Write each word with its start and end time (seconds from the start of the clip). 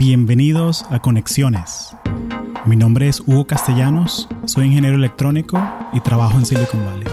Bienvenidos 0.00 0.86
a 0.88 1.02
Conexiones. 1.02 1.94
Mi 2.64 2.74
nombre 2.74 3.06
es 3.06 3.20
Hugo 3.20 3.46
Castellanos, 3.46 4.30
soy 4.46 4.68
ingeniero 4.68 4.96
electrónico 4.96 5.62
y 5.92 6.00
trabajo 6.00 6.38
en 6.38 6.46
Silicon 6.46 6.86
Valley. 6.86 7.06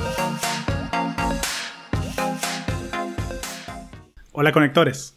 Hola 4.31 4.53
conectores. 4.53 5.15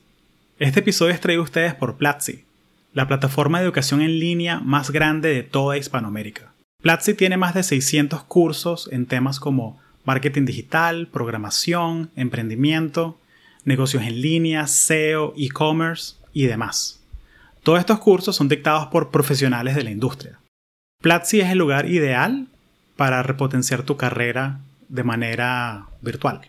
Este 0.58 0.80
episodio 0.80 1.14
es 1.14 1.20
traído 1.20 1.42
a 1.42 1.44
ustedes 1.44 1.76
por 1.76 1.96
Platzi, 1.96 2.44
la 2.92 3.06
plataforma 3.06 3.60
de 3.60 3.66
educación 3.66 4.00
en 4.00 4.18
línea 4.18 4.58
más 4.58 4.90
grande 4.90 5.32
de 5.32 5.44
toda 5.44 5.78
Hispanoamérica. 5.78 6.52
Platzi 6.82 7.14
tiene 7.14 7.36
más 7.36 7.54
de 7.54 7.62
600 7.62 8.24
cursos 8.24 8.88
en 8.90 9.06
temas 9.06 9.38
como 9.38 9.78
marketing 10.04 10.44
digital, 10.44 11.06
programación, 11.06 12.10
emprendimiento, 12.16 13.20
negocios 13.64 14.02
en 14.02 14.20
línea, 14.20 14.66
SEO, 14.66 15.34
e-commerce 15.36 16.16
y 16.32 16.46
demás. 16.46 16.99
Todos 17.62 17.80
estos 17.80 18.00
cursos 18.00 18.36
son 18.36 18.48
dictados 18.48 18.86
por 18.86 19.10
profesionales 19.10 19.74
de 19.74 19.84
la 19.84 19.90
industria. 19.90 20.40
Platzi 21.02 21.40
es 21.40 21.50
el 21.50 21.58
lugar 21.58 21.86
ideal 21.86 22.48
para 22.96 23.22
repotenciar 23.22 23.82
tu 23.82 23.96
carrera 23.96 24.60
de 24.88 25.04
manera 25.04 25.86
virtual. 26.00 26.40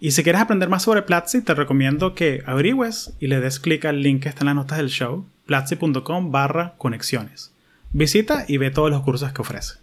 Y 0.00 0.10
si 0.10 0.22
quieres 0.22 0.40
aprender 0.40 0.68
más 0.68 0.82
sobre 0.82 1.02
Platzi, 1.02 1.42
te 1.42 1.54
recomiendo 1.54 2.14
que 2.14 2.42
averigües 2.46 3.14
y 3.20 3.26
le 3.28 3.40
des 3.40 3.60
clic 3.60 3.84
al 3.84 4.02
link 4.02 4.22
que 4.22 4.28
está 4.28 4.40
en 4.40 4.46
las 4.46 4.56
notas 4.56 4.78
del 4.78 4.88
show, 4.88 5.26
platzi.com 5.46 6.30
barra 6.30 6.74
conexiones. 6.78 7.52
Visita 7.92 8.44
y 8.48 8.58
ve 8.58 8.70
todos 8.70 8.90
los 8.90 9.02
cursos 9.02 9.32
que 9.32 9.40
ofrece. 9.40 9.74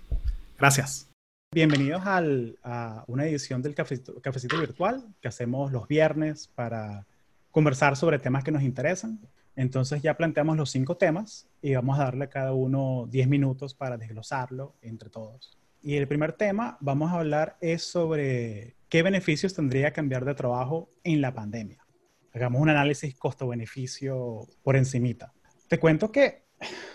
Gracias. 0.59 1.07
Bienvenidos 1.51 2.01
a 2.05 3.03
una 3.07 3.25
edición 3.25 3.61
del 3.61 3.75
cafecito 3.75 4.59
Virtual 4.59 5.03
que 5.21 5.27
hacemos 5.27 5.71
los 5.71 5.87
viernes 5.87 6.49
para 6.55 7.05
conversar 7.51 7.95
sobre 7.95 8.17
temas 8.17 8.43
que 8.43 8.51
nos 8.51 8.63
interesan. 8.63 9.19
Entonces 9.55 10.01
ya 10.01 10.15
planteamos 10.17 10.57
los 10.57 10.71
cinco 10.71 10.97
temas 10.97 11.47
y 11.61 11.75
vamos 11.75 11.99
a 11.99 12.05
darle 12.05 12.25
a 12.25 12.29
cada 12.29 12.53
uno 12.53 13.07
10 13.09 13.27
minutos 13.27 13.73
para 13.73 13.97
desglosarlo 13.97 14.75
entre 14.81 15.09
todos. 15.09 15.57
Y 15.81 15.95
el 15.95 16.07
primer 16.07 16.33
tema, 16.33 16.77
vamos 16.79 17.11
a 17.11 17.19
hablar, 17.19 17.57
es 17.61 17.83
sobre 17.83 18.75
qué 18.89 19.03
beneficios 19.03 19.53
tendría 19.53 19.91
cambiar 19.91 20.25
de 20.25 20.33
trabajo 20.33 20.89
en 21.03 21.21
la 21.21 21.33
pandemia. 21.33 21.85
Hagamos 22.33 22.61
un 22.61 22.69
análisis 22.69 23.15
costo-beneficio 23.15 24.47
por 24.63 24.75
encimita. 24.75 25.33
Te 25.67 25.79
cuento 25.79 26.11
que, 26.11 26.45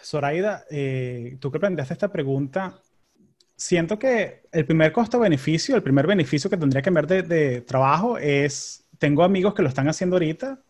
Zoraida, 0.02 0.64
eh, 0.70 1.36
tú 1.38 1.52
que 1.52 1.60
planteaste 1.60 1.94
esta 1.94 2.10
pregunta, 2.10 2.80
siento 3.54 3.98
que 3.98 4.42
el 4.50 4.64
primer 4.64 4.90
costo-beneficio, 4.90 5.76
el 5.76 5.82
primer 5.82 6.06
beneficio 6.06 6.50
que 6.50 6.56
tendría 6.56 6.80
que 6.80 6.86
cambiar 6.86 7.06
de, 7.06 7.22
de 7.22 7.60
trabajo 7.60 8.18
es, 8.18 8.88
tengo 8.98 9.22
amigos 9.22 9.54
que 9.54 9.62
lo 9.62 9.68
están 9.68 9.88
haciendo 9.88 10.16
ahorita 10.16 10.60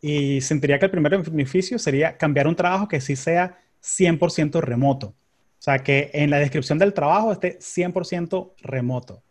y 0.00 0.40
sentiría 0.40 0.78
que 0.78 0.86
el 0.86 0.90
primer 0.90 1.18
beneficio 1.22 1.78
sería 1.78 2.16
cambiar 2.16 2.46
un 2.46 2.56
trabajo 2.56 2.88
que 2.88 3.00
sí 3.00 3.16
sea 3.16 3.58
100% 3.82 4.60
remoto. 4.60 5.08
O 5.08 5.60
sea, 5.60 5.80
que 5.80 6.10
en 6.12 6.30
la 6.30 6.38
descripción 6.38 6.78
del 6.78 6.94
trabajo 6.94 7.32
esté 7.32 7.58
100% 7.58 8.52
remoto. 8.58 9.22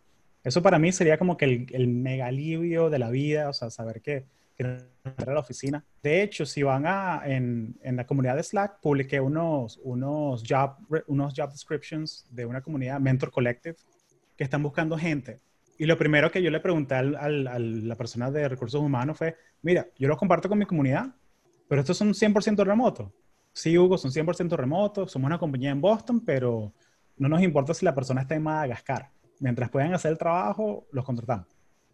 Eso 0.44 0.62
para 0.62 0.78
mí 0.78 0.92
sería 0.92 1.18
como 1.18 1.36
que 1.36 1.44
el, 1.46 1.66
el 1.72 1.88
mega 1.88 2.26
alivio 2.26 2.90
de 2.90 2.98
la 2.98 3.10
vida, 3.10 3.48
o 3.48 3.52
sea, 3.52 3.70
saber 3.70 4.02
que, 4.02 4.26
que 4.56 4.64
no 4.64 4.78
a 5.26 5.32
la 5.32 5.40
oficina. 5.40 5.84
De 6.02 6.22
hecho, 6.22 6.44
si 6.44 6.62
van 6.62 6.86
a, 6.86 7.22
en, 7.24 7.76
en, 7.82 7.96
la 7.96 8.06
comunidad 8.06 8.36
de 8.36 8.42
Slack, 8.42 8.80
publiqué 8.80 9.20
unos, 9.20 9.80
unos, 9.82 10.42
job, 10.46 10.76
unos 11.06 11.34
job 11.34 11.50
descriptions 11.50 12.26
de 12.30 12.44
una 12.44 12.60
comunidad, 12.60 13.00
Mentor 13.00 13.30
Collective, 13.30 13.76
que 14.36 14.44
están 14.44 14.62
buscando 14.62 14.98
gente 14.98 15.40
y 15.78 15.86
lo 15.86 15.96
primero 15.96 16.30
que 16.30 16.42
yo 16.42 16.50
le 16.50 16.60
pregunté 16.60 16.96
a 16.96 17.02
la 17.02 17.94
persona 17.96 18.30
de 18.30 18.48
recursos 18.48 18.80
humanos 18.80 19.16
fue, 19.16 19.36
mira, 19.62 19.86
yo 19.96 20.08
los 20.08 20.18
comparto 20.18 20.48
con 20.48 20.58
mi 20.58 20.66
comunidad, 20.66 21.14
pero 21.68 21.80
estos 21.80 21.96
son 21.96 22.12
100% 22.12 22.64
remotos. 22.64 23.10
Sí, 23.52 23.78
Hugo, 23.78 23.96
son 23.96 24.10
100% 24.10 24.56
remotos, 24.56 25.12
somos 25.12 25.26
una 25.26 25.38
compañía 25.38 25.70
en 25.70 25.80
Boston, 25.80 26.24
pero 26.24 26.72
no 27.16 27.28
nos 27.28 27.42
importa 27.42 27.74
si 27.74 27.84
la 27.84 27.94
persona 27.94 28.22
está 28.22 28.34
en 28.34 28.42
Madagascar. 28.42 29.10
Mientras 29.38 29.70
puedan 29.70 29.94
hacer 29.94 30.10
el 30.10 30.18
trabajo, 30.18 30.86
los 30.90 31.04
contratamos. 31.04 31.46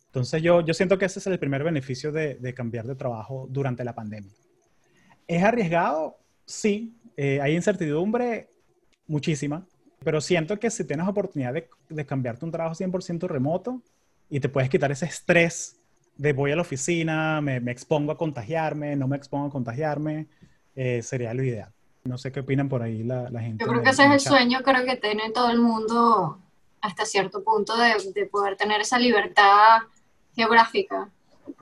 Entonces 0.06 0.42
yo, 0.42 0.62
yo 0.62 0.72
siento 0.72 0.96
que 0.96 1.04
ese 1.04 1.18
es 1.18 1.26
el 1.26 1.38
primer 1.38 1.62
beneficio 1.62 2.10
de, 2.10 2.36
de 2.36 2.54
cambiar 2.54 2.86
de 2.86 2.94
trabajo 2.94 3.46
durante 3.50 3.84
la 3.84 3.94
pandemia. 3.94 4.32
¿Es 5.26 5.42
arriesgado? 5.42 6.18
Sí. 6.46 6.96
Eh, 7.16 7.40
hay 7.40 7.54
incertidumbre, 7.54 8.50
muchísima. 9.06 9.66
Pero 10.04 10.20
siento 10.20 10.58
que 10.58 10.70
si 10.70 10.84
tienes 10.84 11.08
oportunidad 11.08 11.54
de, 11.54 11.68
de 11.88 12.06
cambiarte 12.06 12.44
un 12.44 12.52
trabajo 12.52 12.74
100% 12.74 13.26
remoto 13.26 13.80
y 14.28 14.40
te 14.40 14.48
puedes 14.48 14.70
quitar 14.70 14.92
ese 14.92 15.06
estrés 15.06 15.80
de 16.16 16.32
voy 16.32 16.52
a 16.52 16.56
la 16.56 16.62
oficina, 16.62 17.40
me, 17.40 17.60
me 17.60 17.72
expongo 17.72 18.12
a 18.12 18.18
contagiarme, 18.18 18.96
no 18.96 19.08
me 19.08 19.16
expongo 19.16 19.46
a 19.46 19.50
contagiarme, 19.50 20.28
eh, 20.76 21.02
sería 21.02 21.34
lo 21.34 21.42
ideal. 21.42 21.72
No 22.04 22.18
sé 22.18 22.30
qué 22.30 22.40
opinan 22.40 22.68
por 22.68 22.82
ahí 22.82 23.02
la, 23.02 23.30
la 23.30 23.40
gente. 23.40 23.64
Yo 23.64 23.70
creo 23.70 23.82
que 23.82 23.90
ese 23.90 24.04
es 24.04 24.10
el 24.12 24.20
sueño, 24.20 24.60
creo 24.62 24.84
que 24.84 24.96
tiene 24.96 25.30
todo 25.30 25.50
el 25.50 25.58
mundo 25.58 26.38
hasta 26.80 27.06
cierto 27.06 27.42
punto 27.42 27.76
de, 27.76 27.94
de 28.14 28.26
poder 28.26 28.56
tener 28.56 28.80
esa 28.82 28.98
libertad 28.98 29.82
geográfica, 30.36 31.08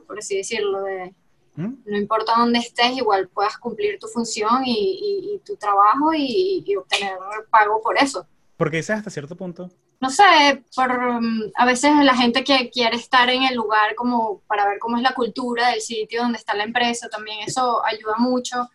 por 0.06 0.18
así 0.18 0.36
decirlo, 0.36 0.82
de, 0.82 1.14
¿Mm? 1.54 1.74
No 1.84 1.96
importa 1.98 2.32
dónde 2.36 2.60
estés, 2.60 2.96
igual 2.96 3.28
puedas 3.28 3.58
cumplir 3.58 3.98
tu 3.98 4.06
función 4.06 4.64
y, 4.64 4.72
y, 4.72 5.34
y 5.34 5.38
tu 5.40 5.56
trabajo 5.56 6.14
y, 6.14 6.64
y, 6.66 6.76
obtener 6.76 7.18
pago 7.50 7.80
por 7.82 7.98
eso. 7.98 8.26
¿Por 8.56 8.70
qué 8.70 8.78
dices 8.78 8.96
hasta 8.96 9.10
cierto 9.10 9.36
punto? 9.36 9.70
No 10.00 10.08
sé, 10.08 10.64
por, 10.74 10.90
um, 10.90 11.50
a 11.54 11.66
veces 11.66 11.92
la 12.02 12.16
gente 12.16 12.42
que 12.42 12.70
quiere 12.70 12.96
estar 12.96 13.28
en 13.28 13.42
el 13.44 13.54
lugar 13.54 13.94
como 13.94 14.40
para 14.46 14.66
ver 14.66 14.78
cómo 14.78 14.96
es 14.96 15.02
la 15.02 15.14
cultura 15.14 15.68
del 15.68 15.80
sitio 15.80 16.22
donde 16.22 16.38
está 16.38 16.54
la 16.54 16.64
empresa, 16.64 17.08
también 17.08 17.40
eso 17.46 17.84
ayuda 17.84 18.14
mucho, 18.18 18.68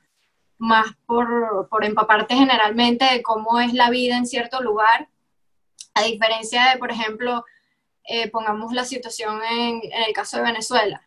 más 0.59 0.87
por, 1.05 1.67
por 1.69 1.83
empaparte 1.83 2.35
generalmente 2.35 3.05
de 3.05 3.23
cómo 3.23 3.59
es 3.59 3.73
la 3.73 3.89
vida 3.89 4.17
en 4.17 4.27
cierto 4.27 4.61
lugar, 4.61 5.09
a 5.95 6.03
diferencia 6.03 6.69
de, 6.71 6.77
por 6.77 6.91
ejemplo, 6.91 7.43
eh, 8.03 8.29
pongamos 8.29 8.71
la 8.71 8.85
situación 8.85 9.41
en, 9.43 9.81
en 9.83 10.03
el 10.03 10.13
caso 10.13 10.37
de 10.37 10.43
Venezuela 10.43 11.06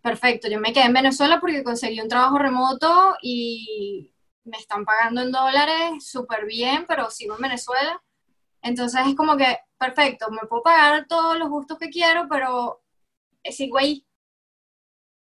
Perfecto, 0.00 0.48
yo 0.48 0.58
me 0.58 0.72
quedé 0.72 0.84
en 0.84 0.94
Venezuela 0.94 1.38
porque 1.38 1.62
conseguí 1.62 2.00
un 2.00 2.08
trabajo 2.08 2.38
remoto 2.38 3.14
y 3.20 4.12
me 4.44 4.56
están 4.56 4.84
pagando 4.84 5.20
en 5.20 5.32
dólares 5.32 6.06
súper 6.06 6.46
bien, 6.46 6.86
pero 6.88 7.10
sigo 7.10 7.34
en 7.36 7.42
Venezuela. 7.42 8.02
Entonces 8.62 9.02
es 9.06 9.14
como 9.14 9.36
que, 9.36 9.58
perfecto, 9.78 10.30
me 10.30 10.46
puedo 10.48 10.62
pagar 10.62 11.06
todos 11.06 11.38
los 11.38 11.48
gustos 11.48 11.78
que 11.78 11.90
quiero, 11.90 12.26
pero 12.28 12.82
sigo 13.44 13.78
ahí. 13.78 14.06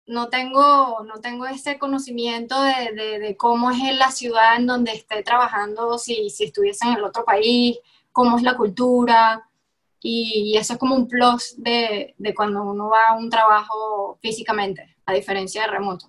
No 0.07 0.29
tengo, 0.29 1.03
no 1.03 1.19
tengo 1.19 1.47
ese 1.47 1.79
conocimiento 1.79 2.61
de, 2.61 3.35
cómo 3.39 3.71
es 3.71 3.97
la 3.97 4.11
ciudad 4.11 4.57
en 4.57 4.67
donde 4.67 4.91
esté 4.91 5.23
trabajando, 5.23 5.97
si, 5.97 6.29
si 6.29 6.43
estuviese 6.45 6.85
en 6.85 6.95
el 6.95 7.03
otro 7.03 7.25
país, 7.25 7.79
cómo 8.11 8.37
es 8.37 8.43
la 8.43 8.55
cultura, 8.55 9.49
y 10.07 10.55
eso 10.55 10.73
es 10.73 10.79
como 10.79 10.95
un 10.95 11.07
plus 11.07 11.55
de, 11.57 12.13
de, 12.19 12.33
cuando 12.35 12.61
uno 12.63 12.89
va 12.89 13.07
a 13.09 13.17
un 13.17 13.27
trabajo 13.27 14.19
físicamente, 14.21 14.97
a 15.03 15.13
diferencia 15.13 15.63
de 15.63 15.67
remoto. 15.67 16.05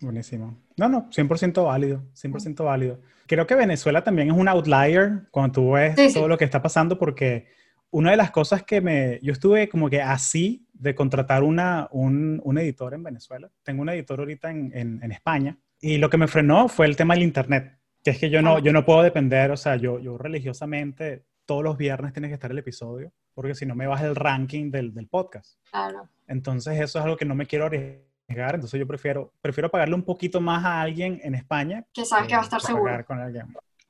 Buenísimo. 0.00 0.58
No, 0.76 0.88
no, 0.88 1.08
100% 1.10 1.64
válido, 1.64 2.02
100% 2.14 2.64
válido. 2.64 3.00
Creo 3.28 3.46
que 3.46 3.54
Venezuela 3.54 4.02
también 4.02 4.32
es 4.32 4.36
un 4.36 4.48
outlier 4.48 5.28
cuando 5.30 5.52
tú 5.52 5.70
ves 5.72 5.94
sí, 5.96 6.12
todo 6.12 6.24
sí. 6.24 6.28
lo 6.28 6.36
que 6.36 6.46
está 6.46 6.60
pasando 6.60 6.98
porque 6.98 7.46
una 7.90 8.10
de 8.10 8.16
las 8.16 8.32
cosas 8.32 8.64
que 8.64 8.80
me... 8.80 9.20
Yo 9.22 9.32
estuve 9.32 9.68
como 9.68 9.88
que 9.88 10.02
así 10.02 10.66
de 10.72 10.96
contratar 10.96 11.44
una, 11.44 11.86
un, 11.92 12.40
un 12.42 12.58
editor 12.58 12.92
en 12.92 13.04
Venezuela. 13.04 13.48
Tengo 13.62 13.82
un 13.82 13.90
editor 13.90 14.18
ahorita 14.18 14.50
en, 14.50 14.72
en, 14.74 15.00
en, 15.00 15.12
España 15.12 15.56
y 15.80 15.98
lo 15.98 16.10
que 16.10 16.16
me 16.16 16.26
frenó 16.26 16.68
fue 16.68 16.86
el 16.86 16.96
tema 16.96 17.14
del 17.14 17.22
Internet, 17.22 17.78
que 18.02 18.10
es 18.10 18.18
que 18.18 18.30
yo 18.30 18.42
no, 18.42 18.56
ah. 18.56 18.60
yo 18.60 18.72
no 18.72 18.84
puedo 18.84 19.02
depender, 19.02 19.52
o 19.52 19.56
sea, 19.56 19.76
yo, 19.76 20.00
yo 20.00 20.18
religiosamente 20.18 21.27
todos 21.48 21.64
los 21.64 21.78
viernes 21.78 22.12
tiene 22.12 22.28
que 22.28 22.34
estar 22.34 22.50
el 22.50 22.58
episodio, 22.58 23.10
porque 23.32 23.54
si 23.54 23.64
no 23.64 23.74
me 23.74 23.86
baja 23.86 24.04
el 24.04 24.14
ranking 24.14 24.70
del, 24.70 24.92
del, 24.92 25.08
podcast. 25.08 25.58
Claro. 25.70 26.06
Entonces 26.26 26.78
eso 26.78 26.98
es 26.98 27.04
algo 27.06 27.16
que 27.16 27.24
no 27.24 27.34
me 27.34 27.46
quiero 27.46 27.64
arriesgar, 27.64 28.54
entonces 28.54 28.78
yo 28.78 28.86
prefiero, 28.86 29.32
prefiero 29.40 29.70
pagarle 29.70 29.94
un 29.94 30.02
poquito 30.02 30.42
más 30.42 30.62
a 30.62 30.82
alguien 30.82 31.18
en 31.24 31.34
España. 31.34 31.86
Que 31.94 32.04
sabes 32.04 32.28
que 32.28 32.34
va 32.34 32.42
a 32.42 32.44
estar 32.44 32.60
seguro. 32.60 33.02
Con 33.06 33.18
alguien. 33.18 33.46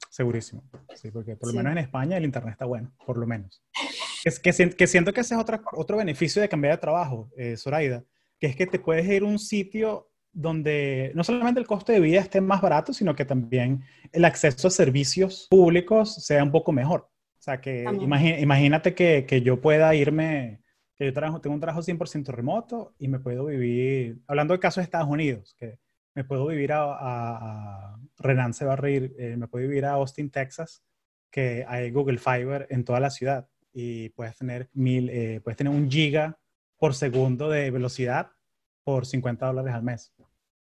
Segurísimo, 0.08 0.62
sí, 0.94 1.10
porque 1.10 1.34
por 1.34 1.48
lo 1.48 1.50
sí. 1.50 1.56
menos 1.56 1.72
en 1.72 1.78
España 1.78 2.16
el 2.16 2.24
internet 2.24 2.52
está 2.52 2.64
bueno, 2.64 2.92
por 3.04 3.18
lo 3.18 3.26
menos. 3.26 3.60
Es 4.24 4.38
que, 4.38 4.52
que 4.52 4.86
siento 4.86 5.12
que 5.12 5.20
ese 5.20 5.34
es 5.34 5.40
otra, 5.40 5.60
otro 5.72 5.96
beneficio 5.96 6.40
de 6.40 6.48
cambiar 6.48 6.74
de 6.74 6.80
trabajo, 6.80 7.28
eh, 7.36 7.56
Zoraida, 7.56 8.04
que 8.38 8.46
es 8.46 8.54
que 8.54 8.68
te 8.68 8.78
puedes 8.78 9.04
ir 9.06 9.22
a 9.22 9.26
un 9.26 9.40
sitio 9.40 10.08
donde 10.32 11.10
no 11.16 11.24
solamente 11.24 11.58
el 11.58 11.66
costo 11.66 11.90
de 11.90 11.98
vida 11.98 12.20
esté 12.20 12.40
más 12.40 12.60
barato, 12.60 12.92
sino 12.92 13.16
que 13.16 13.24
también 13.24 13.82
el 14.12 14.24
acceso 14.24 14.68
a 14.68 14.70
servicios 14.70 15.48
públicos 15.50 16.14
sea 16.24 16.44
un 16.44 16.52
poco 16.52 16.70
mejor. 16.70 17.10
Sea, 17.48 17.60
que 17.62 17.84
imagínate 18.40 18.94
que, 18.94 19.24
que, 19.26 19.40
yo 19.40 19.58
pueda 19.60 19.94
irme, 19.94 20.60
que 20.96 21.06
yo 21.06 21.14
trabajo, 21.14 21.40
tengo 21.40 21.54
un 21.54 21.60
trabajo 21.60 21.80
100% 21.80 22.26
remoto 22.26 22.94
y 22.98 23.08
me 23.08 23.20
puedo 23.20 23.46
vivir, 23.46 24.18
hablando 24.26 24.52
del 24.52 24.60
caso 24.60 24.80
de 24.80 24.84
Estados 24.84 25.08
Unidos, 25.08 25.54
que 25.58 25.78
me 26.14 26.24
puedo 26.24 26.46
vivir 26.46 26.72
a, 26.72 26.82
a, 26.82 27.94
a 27.94 27.98
Renan 28.18 28.52
se 28.52 28.66
va 28.66 28.74
a 28.74 28.76
reír, 28.76 29.14
eh, 29.18 29.36
me 29.38 29.48
puedo 29.48 29.66
vivir 29.66 29.86
a 29.86 29.92
Austin, 29.92 30.30
Texas, 30.30 30.82
que 31.30 31.64
hay 31.66 31.90
Google 31.90 32.18
Fiber 32.18 32.66
en 32.68 32.84
toda 32.84 33.00
la 33.00 33.08
ciudad 33.08 33.48
y 33.72 34.10
puedes 34.10 34.36
tener, 34.36 34.68
mil, 34.74 35.08
eh, 35.08 35.40
puedes 35.42 35.56
tener 35.56 35.72
un 35.72 35.90
giga 35.90 36.38
por 36.76 36.94
segundo 36.94 37.48
de 37.48 37.70
velocidad 37.70 38.32
por 38.84 39.06
50 39.06 39.46
dólares 39.46 39.72
al 39.72 39.82
mes, 39.82 40.12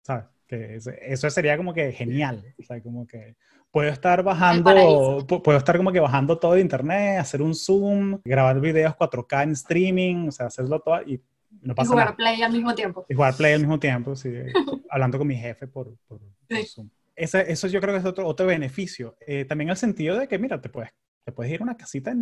¿sabes? 0.02 0.24
Que 0.48 0.80
eso 1.02 1.30
sería 1.30 1.56
como 1.56 1.72
que 1.72 1.92
genial. 1.92 2.54
O 2.58 2.62
sea, 2.64 2.82
como 2.82 3.06
que 3.06 3.36
puedo 3.74 3.90
estar 3.90 4.22
bajando, 4.22 5.26
puedo 5.26 5.58
estar 5.58 5.76
como 5.76 5.90
que 5.90 5.98
bajando 5.98 6.38
todo 6.38 6.52
de 6.52 6.60
internet, 6.60 7.18
hacer 7.18 7.42
un 7.42 7.56
Zoom, 7.56 8.20
grabar 8.24 8.60
videos 8.60 8.94
4K 8.94 9.42
en 9.42 9.50
streaming, 9.50 10.28
o 10.28 10.30
sea, 10.30 10.46
hacerlo 10.46 10.78
todo 10.78 11.02
y 11.02 11.20
no 11.60 11.74
pasa 11.74 11.88
y 11.88 11.90
jugar 11.90 12.14
Play 12.14 12.40
al 12.40 12.52
mismo 12.52 12.72
tiempo. 12.72 13.04
Y 13.08 13.14
jugar 13.14 13.34
Play 13.34 13.54
al 13.54 13.58
mismo 13.62 13.80
tiempo, 13.80 14.14
sí, 14.14 14.32
hablando 14.88 15.18
con 15.18 15.26
mi 15.26 15.34
jefe 15.34 15.66
por, 15.66 15.92
por, 16.06 16.20
Zoom. 16.64 16.88
eso 17.16 17.66
yo 17.66 17.80
creo 17.80 17.94
que 17.94 17.98
es 17.98 18.04
otro, 18.04 18.28
otro 18.28 18.46
beneficio. 18.46 19.16
Eh, 19.26 19.44
también 19.44 19.70
el 19.70 19.76
sentido 19.76 20.16
de 20.20 20.28
que, 20.28 20.38
mira, 20.38 20.60
te 20.60 20.68
puedes, 20.68 20.92
te 21.24 21.32
puedes 21.32 21.52
ir 21.52 21.60
a 21.60 21.64
una 21.64 21.76
casita 21.76 22.14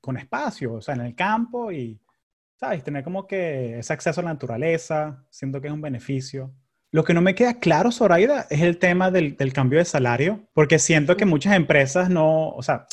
con 0.00 0.16
espacio, 0.16 0.72
o 0.72 0.80
sea, 0.80 0.94
en 0.94 1.02
el 1.02 1.14
campo 1.14 1.70
y, 1.70 2.00
¿sabes? 2.56 2.82
Tener 2.82 3.04
como 3.04 3.26
que 3.26 3.78
ese 3.78 3.92
acceso 3.92 4.22
a 4.22 4.24
la 4.24 4.32
naturaleza, 4.32 5.22
siento 5.28 5.60
que 5.60 5.66
es 5.66 5.74
un 5.74 5.82
beneficio. 5.82 6.54
Lo 6.94 7.02
que 7.02 7.12
no 7.12 7.22
me 7.22 7.34
queda 7.34 7.58
claro, 7.58 7.90
Zoraida, 7.90 8.46
es 8.50 8.60
el 8.60 8.78
tema 8.78 9.10
del, 9.10 9.34
cambio 9.52 9.80
de 9.80 9.84
salario, 9.84 10.46
porque 10.52 10.78
siento 10.78 11.16
que 11.16 11.24
muchas 11.24 11.56
empresas 11.56 12.08
no, 12.08 12.50
o 12.50 12.62
sea, 12.62 12.86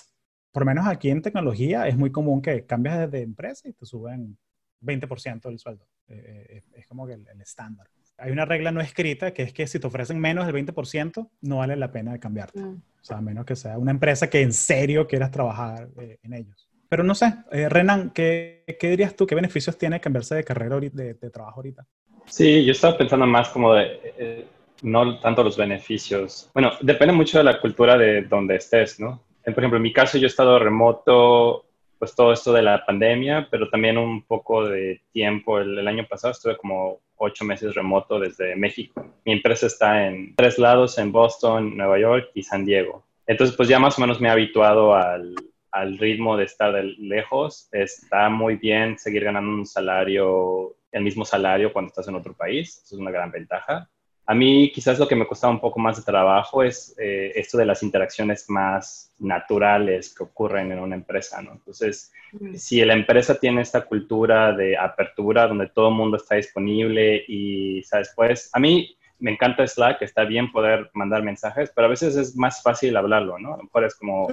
por 0.51 0.63
lo 0.63 0.65
menos 0.65 0.88
aquí 0.88 1.12
en 1.12 1.21
tecnología 1.21 1.88
es 1.88 1.95
muy 1.95 2.12
común 2.12 2.42
que 2.42 2.65
cambias 2.65 3.12
de 3.12 3.21
empresa 3.21 3.69
y 3.69 3.74
te 3.74 3.86
suben 3.86 4.39
20% 4.81 5.42
del 5.44 5.59
sueldo. 5.59 5.86
Eh, 6.07 6.15
eh, 6.50 6.63
es 6.74 6.88
como 6.88 7.06
que 7.06 7.13
el, 7.13 7.27
estándar. 7.42 7.86
Hay 8.18 8.31
una 8.31 8.45
regla 8.45 8.71
no 8.71 8.81
escrita 8.81 9.36
que 9.36 9.44
es 9.44 9.53
que 9.53 9.68
si 9.68 9.77
te 9.77 9.86
ofrecen 9.86 10.18
menos 10.18 10.48
del 10.48 10.56
20%, 10.56 11.30
no 11.42 11.57
vale 11.57 11.75
la 11.75 11.92
pena 11.92 12.18
cambiarte. 12.18 12.59
Mm. 12.59 12.81
O 13.01 13.03
sea, 13.03 13.18
a 13.18 13.21
menos 13.21 13.45
que 13.45 13.56
sea 13.56 13.77
una 13.77 13.92
empresa 13.92 14.31
que 14.31 14.42
en 14.42 14.51
serio 14.51 15.06
quieras 15.06 15.30
trabajar 15.30 15.89
eh, 16.00 16.18
en 16.24 16.33
ellos. 16.33 16.68
Pero 16.89 17.03
no 17.03 17.13
sé, 17.13 17.36
Renan, 17.51 18.09
¿qué, 18.09 18.65
¿qué, 18.80 18.89
dirías 18.89 19.15
tú? 19.15 19.27
¿Qué 19.27 19.36
beneficios 19.36 19.77
tiene 19.77 20.01
cambiarse 20.01 20.33
de 20.33 20.44
carrera 20.44 20.80
de, 20.80 21.13
de 21.13 21.30
trabajo 21.30 21.57
ahorita? 21.57 21.86
Sí, 22.25 22.63
yo 22.65 22.71
estaba 22.71 22.97
pensando 22.97 23.25
más 23.25 23.50
como 23.50 23.73
de, 23.73 24.00
eh, 24.18 24.45
no 24.81 25.19
tanto 25.19 25.44
los 25.44 25.57
beneficios. 25.57 26.50
Bueno, 26.53 26.71
depende 26.81 27.13
mucho 27.13 27.38
de 27.38 27.44
la 27.44 27.59
cultura 27.59 27.97
de 27.97 28.23
donde 28.23 28.56
estés, 28.56 29.00
¿no? 29.00 29.21
Por 29.44 29.57
ejemplo, 29.57 29.77
en 29.77 29.83
mi 29.83 29.94
caso 29.94 30.18
yo 30.18 30.25
he 30.25 30.27
estado 30.27 30.59
remoto, 30.59 31.65
pues 31.97 32.15
todo 32.15 32.31
esto 32.33 32.53
de 32.53 32.62
la 32.62 32.85
pandemia, 32.85 33.47
pero 33.50 33.69
también 33.69 33.97
un 33.97 34.23
poco 34.23 34.65
de 34.65 35.01
tiempo. 35.12 35.59
El, 35.59 35.88
año 35.88 36.06
pasado 36.07 36.31
estuve 36.31 36.57
como 36.57 37.00
ocho 37.18 37.44
meses 37.45 37.75
remoto 37.75 38.19
desde 38.19 38.56
México. 38.56 39.06
Mi 39.25 39.33
empresa 39.33 39.67
está 39.67 40.07
en 40.07 40.35
tres 40.35 40.57
lados, 40.57 40.97
en 40.97 41.12
Boston, 41.12 41.77
Nueva 41.77 42.00
York 42.00 42.29
y 42.33 42.44
San 42.44 42.65
Diego. 42.65 43.03
Entonces, 43.27 43.56
pues 43.56 43.69
ya 43.69 43.79
más 43.79 43.97
o 43.97 44.01
menos 44.01 44.19
me 44.19 44.27
he 44.27 44.31
habituado 44.31 44.95
al, 44.95 45.35
al 45.71 45.97
ritmo 45.97 46.38
de 46.38 46.45
estar 46.45 46.73
de 46.73 46.83
lejos. 46.83 47.69
Está 47.71 48.29
muy 48.29 48.56
bien 48.56 48.97
seguir 48.97 49.23
ganando 49.23 49.51
un 49.51 49.65
salario 49.65 50.75
el 50.91 51.03
mismo 51.03 51.25
salario 51.25 51.71
cuando 51.71 51.89
estás 51.89 52.07
en 52.07 52.15
otro 52.15 52.33
país. 52.33 52.81
Eso 52.83 52.95
es 52.95 53.01
una 53.01 53.12
gran 53.12 53.31
ventaja. 53.31 53.89
A 54.25 54.35
mí 54.35 54.71
quizás 54.73 55.00
lo 55.00 55.07
que 55.07 55.15
me 55.15 55.27
costaba 55.27 55.51
un 55.51 55.59
poco 55.59 55.79
más 55.79 55.97
de 55.97 56.03
trabajo 56.03 56.63
es 56.63 56.95
eh, 57.00 57.31
esto 57.35 57.57
de 57.57 57.65
las 57.65 57.83
interacciones 57.83 58.50
más 58.50 59.13
naturales 59.19 60.13
que 60.15 60.23
ocurren 60.23 60.71
en 60.71 60.79
una 60.79 60.95
empresa, 60.95 61.41
¿no? 61.41 61.53
Entonces, 61.53 62.13
si 62.56 62.83
la 62.85 62.94
empresa 62.94 63.39
tiene 63.39 63.62
esta 63.62 63.81
cultura 63.81 64.53
de 64.53 64.77
apertura 64.77 65.47
donde 65.47 65.67
todo 65.67 65.89
el 65.89 65.95
mundo 65.95 66.17
está 66.17 66.35
disponible 66.35 67.25
y, 67.27 67.83
¿sabes? 67.83 68.13
Pues 68.15 68.50
a 68.53 68.59
mí 68.59 68.95
me 69.19 69.31
encanta 69.31 69.67
Slack, 69.67 70.01
está 70.01 70.24
bien 70.24 70.51
poder 70.51 70.89
mandar 70.94 71.24
mensajes, 71.24 71.71
pero 71.75 71.88
a 71.88 71.89
veces 71.89 72.15
es 72.15 72.35
más 72.35 72.62
fácil 72.62 72.95
hablarlo, 72.97 73.38
¿no? 73.38 73.56
A 73.56 73.57
lo 73.57 73.63
mejor 73.63 73.85
es 73.85 73.95
como, 73.95 74.27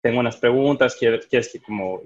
tengo 0.00 0.20
unas 0.20 0.36
preguntas, 0.36 0.96
quieres, 0.98 1.26
quieres 1.26 1.52
que 1.52 1.60
como 1.60 2.00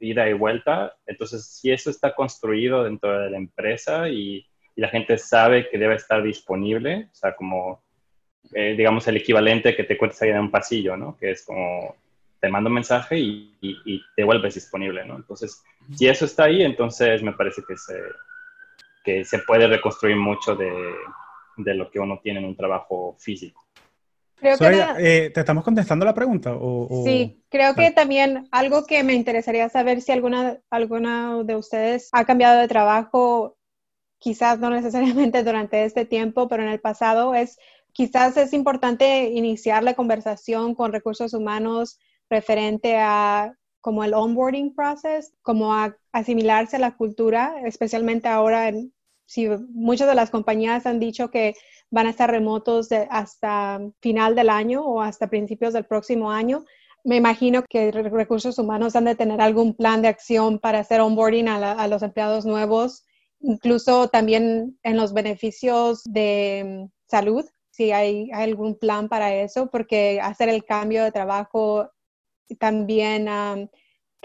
ida 0.00 0.28
y 0.28 0.32
vuelta. 0.32 0.96
Entonces, 1.06 1.46
si 1.46 1.70
eso 1.70 1.90
está 1.90 2.14
construido 2.14 2.84
dentro 2.84 3.18
de 3.18 3.30
la 3.30 3.36
empresa 3.36 4.08
y, 4.08 4.46
la 4.76 4.88
gente 4.88 5.16
sabe 5.16 5.70
que 5.70 5.78
debe 5.78 5.94
estar 5.94 6.22
disponible, 6.22 7.08
o 7.10 7.14
sea, 7.14 7.34
como, 7.34 7.82
eh, 8.52 8.74
digamos, 8.76 9.08
el 9.08 9.16
equivalente 9.16 9.74
que 9.74 9.84
te 9.84 9.94
encuentras 9.94 10.20
ahí 10.20 10.28
en 10.28 10.38
un 10.38 10.50
pasillo, 10.50 10.98
¿no? 10.98 11.16
Que 11.16 11.30
es 11.30 11.46
como, 11.46 11.96
te 12.40 12.50
mando 12.50 12.68
un 12.68 12.74
mensaje 12.74 13.18
y, 13.18 14.02
te 14.14 14.22
vuelves 14.22 14.54
disponible, 14.54 15.02
¿no? 15.06 15.16
Entonces, 15.16 15.64
si 15.94 16.06
eso 16.06 16.26
está 16.26 16.44
ahí, 16.44 16.62
entonces 16.62 17.22
me 17.22 17.32
parece 17.32 17.62
que 17.66 19.24
se, 19.24 19.38
puede 19.46 19.66
reconstruir 19.66 20.16
mucho 20.16 20.54
de, 20.54 20.70
de 21.56 21.74
lo 21.74 21.90
que 21.90 21.98
uno 21.98 22.20
tiene 22.22 22.40
en 22.40 22.44
un 22.44 22.56
trabajo 22.56 23.16
físico. 23.18 23.65
Creo 24.36 24.58
que 24.58 24.66
eh, 24.98 25.30
¿Te 25.30 25.40
estamos 25.40 25.64
contestando 25.64 26.04
la 26.04 26.14
pregunta? 26.14 26.54
O, 26.54 27.04
Sí, 27.04 27.42
creo 27.48 27.74
que 27.74 27.90
también 27.90 28.48
algo 28.50 28.84
que 28.84 29.02
me 29.02 29.14
interesaría 29.14 29.68
saber 29.68 30.02
si 30.02 30.12
alguna, 30.12 30.58
alguna 30.70 31.42
de 31.42 31.56
ustedes 31.56 32.10
ha 32.12 32.24
cambiado 32.24 32.60
de 32.60 32.68
trabajo, 32.68 33.56
quizás 34.18 34.58
no 34.58 34.70
necesariamente 34.70 35.42
durante 35.42 35.84
este 35.84 36.04
tiempo, 36.04 36.48
pero 36.48 36.62
en 36.62 36.68
el 36.68 36.80
pasado, 36.80 37.34
es 37.34 37.58
quizás 37.92 38.36
es 38.36 38.52
importante 38.52 39.30
iniciar 39.30 39.82
la 39.82 39.94
conversación 39.94 40.74
con 40.74 40.92
recursos 40.92 41.32
humanos 41.32 41.98
referente 42.28 42.96
a 42.98 43.54
como 43.80 44.04
el 44.04 44.14
onboarding 44.14 44.74
process, 44.74 45.32
como 45.42 45.72
a 45.72 45.96
asimilarse 46.12 46.76
a 46.76 46.80
la 46.80 46.96
cultura, 46.96 47.54
especialmente 47.64 48.28
ahora, 48.28 48.68
en, 48.68 48.92
si 49.26 49.48
muchas 49.70 50.08
de 50.08 50.14
las 50.14 50.30
compañías 50.30 50.86
han 50.86 51.00
dicho 51.00 51.30
que 51.30 51.54
van 51.90 52.06
a 52.06 52.10
estar 52.10 52.30
remotos 52.30 52.88
hasta 53.10 53.80
final 54.00 54.34
del 54.34 54.50
año 54.50 54.84
o 54.84 55.02
hasta 55.02 55.28
principios 55.28 55.72
del 55.72 55.84
próximo 55.84 56.30
año. 56.30 56.64
Me 57.04 57.16
imagino 57.16 57.62
que 57.68 57.92
recursos 57.92 58.58
humanos 58.58 58.96
han 58.96 59.04
de 59.04 59.14
tener 59.14 59.40
algún 59.40 59.74
plan 59.74 60.02
de 60.02 60.08
acción 60.08 60.58
para 60.58 60.80
hacer 60.80 61.00
onboarding 61.00 61.48
a, 61.48 61.86
los 61.86 62.02
empleados 62.02 62.44
nuevos, 62.44 63.04
incluso 63.40 64.08
también 64.08 64.78
en 64.82 64.96
los 64.96 65.12
beneficios 65.12 66.02
de 66.04 66.64
mm, 66.64 66.90
salud, 67.08 67.44
si 67.70 67.92
hay, 67.92 68.30
algún 68.32 68.76
plan 68.76 69.08
para 69.08 69.34
eso, 69.34 69.68
porque 69.70 70.20
hacer 70.20 70.48
el 70.48 70.64
cambio 70.64 71.04
de 71.04 71.12
trabajo 71.12 71.90
también 72.58 73.28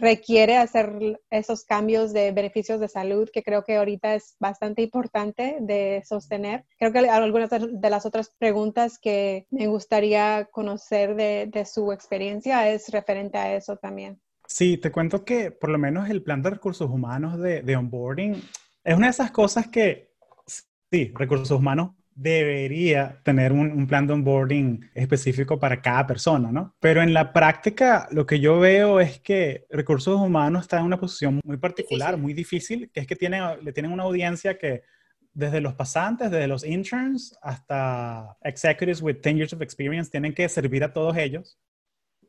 requiere 0.02 0.58
hacer 0.58 1.20
esos 1.30 1.64
cambios 1.64 2.12
de 2.12 2.32
beneficios 2.32 2.80
de 2.80 2.88
salud 2.88 3.30
que 3.32 3.44
creo 3.44 3.64
que 3.64 3.78
ahorita 3.78 4.16
es 4.16 4.36
bastante 4.40 4.82
importante 4.82 5.58
de 5.62 6.04
sostener. 6.06 6.66
Creo 6.80 6.92
que 6.92 7.00
algunas 7.00 7.50
de 7.52 7.90
las 7.90 8.06
otras 8.06 8.34
preguntas 8.38 8.98
que 9.00 9.46
me 9.52 9.68
gustaría 9.68 10.50
conocer 10.52 11.16
de, 11.16 11.66
su 11.66 11.92
experiencia 11.94 12.68
es 12.70 12.90
referente 12.90 13.38
a 13.38 13.56
eso 13.56 13.78
también. 13.78 14.20
Sí, 14.48 14.78
te 14.78 14.92
cuento 14.92 15.24
que 15.24 15.52
por 15.52 15.70
lo 15.70 15.78
menos 15.78 16.10
el 16.10 16.24
plan 16.24 16.42
de 16.42 16.50
recursos 16.50 16.90
humanos 16.90 17.40
de, 17.40 17.62
de 17.62 17.76
onboarding 17.76 18.42
es 18.84 18.98
una 18.98 19.06
de 19.06 19.12
esas 19.12 19.30
cosas 19.30 19.68
que, 19.68 20.16
sí, 20.90 21.14
recursos 21.14 21.52
humanos 21.52 21.92
debería 22.22 23.20
tener 23.24 23.52
un, 23.52 23.88
plan 23.88 24.06
de 24.06 24.14
onboarding 24.14 24.92
específico 24.94 25.58
para 25.58 25.82
cada 25.82 26.06
persona, 26.06 26.52
¿no? 26.52 26.76
Pero 26.80 27.02
en 27.02 27.14
la 27.14 27.34
práctica 27.34 28.08
lo 28.12 28.28
que 28.28 28.40
yo 28.40 28.60
veo 28.60 29.00
es 29.00 29.20
que 29.20 29.66
recursos 29.72 30.20
humanos 30.20 30.64
está 30.64 30.78
en 30.78 30.86
una 30.86 31.00
posición 31.00 31.40
muy 31.44 31.58
particular, 31.58 32.18
muy 32.18 32.34
difícil, 32.34 32.92
que 32.94 33.00
es 33.00 33.08
que 33.08 33.16
tienen, 33.16 33.42
le 33.64 33.74
tienen 33.74 33.92
una 33.92 34.04
audiencia 34.04 34.58
que 34.60 34.84
desde 35.34 35.62
los 35.62 35.74
pasantes, 35.74 36.30
desde 36.30 36.48
los 36.48 36.64
interns 36.64 37.36
hasta 37.42 38.38
executives 38.44 39.02
with 39.02 39.18
10 39.22 39.38
years 39.38 39.54
of 39.54 39.62
experience, 39.64 40.12
tienen 40.12 40.34
que 40.34 40.48
servir 40.48 40.84
a 40.84 40.94
todos 40.94 41.18
ellos 41.18 41.58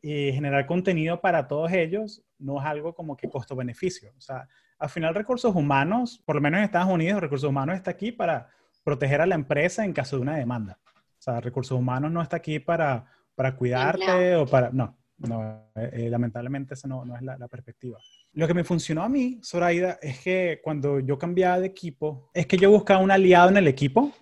y 0.00 0.32
generar 0.32 0.66
contenido 0.66 1.20
para 1.20 1.46
todos 1.46 1.70
ellos 1.70 2.24
no 2.38 2.58
es 2.60 2.66
algo 2.66 2.94
como 2.94 3.14
que 3.14 3.28
costo-beneficio. 3.28 4.12
O 4.16 4.20
sea, 4.22 4.48
al 4.78 4.88
final 4.88 5.14
recursos 5.14 5.54
humanos, 5.54 6.22
por 6.24 6.36
lo 6.36 6.40
menos 6.40 6.58
en 6.58 6.64
Estados 6.64 6.90
Unidos, 6.90 7.20
recursos 7.20 7.48
humanos 7.48 7.76
está 7.76 7.90
aquí 7.90 8.10
para 8.10 8.48
proteger 8.84 9.20
a 9.20 9.26
la 9.26 9.34
empresa 9.34 9.84
en 9.84 9.92
caso 9.92 10.16
de 10.16 10.22
una 10.22 10.36
demanda. 10.36 10.78
O 10.86 11.22
sea, 11.22 11.40
recursos 11.40 11.78
humanos 11.78 12.10
no 12.10 12.20
está 12.20 12.36
aquí 12.36 12.58
para, 12.58 13.06
para 13.34 13.56
cuidarte 13.56 14.36
o 14.36 14.46
para... 14.46 14.70
No, 14.70 14.98
no 15.18 15.70
eh, 15.76 15.90
eh, 15.92 16.10
lamentablemente 16.10 16.74
esa 16.74 16.88
no, 16.88 17.04
no 17.04 17.16
es 17.16 17.22
la, 17.22 17.38
la, 17.38 17.48
perspectiva. 17.48 17.98
Lo 18.32 18.48
que 18.48 18.54
me 18.54 18.64
funcionó 18.64 19.02
a 19.02 19.08
mí, 19.08 19.40
Zoraida, 19.44 19.98
es 20.02 20.18
que 20.20 20.60
cuando 20.62 20.98
yo 20.98 21.18
cambiaba 21.18 21.60
de 21.60 21.66
equipo, 21.66 22.30
es 22.34 22.46
que 22.46 22.56
yo 22.56 22.70
buscaba 22.70 23.00
un 23.00 23.10
aliado 23.10 23.50
en 23.50 23.56
el 23.56 23.68
equipo, 23.68 24.12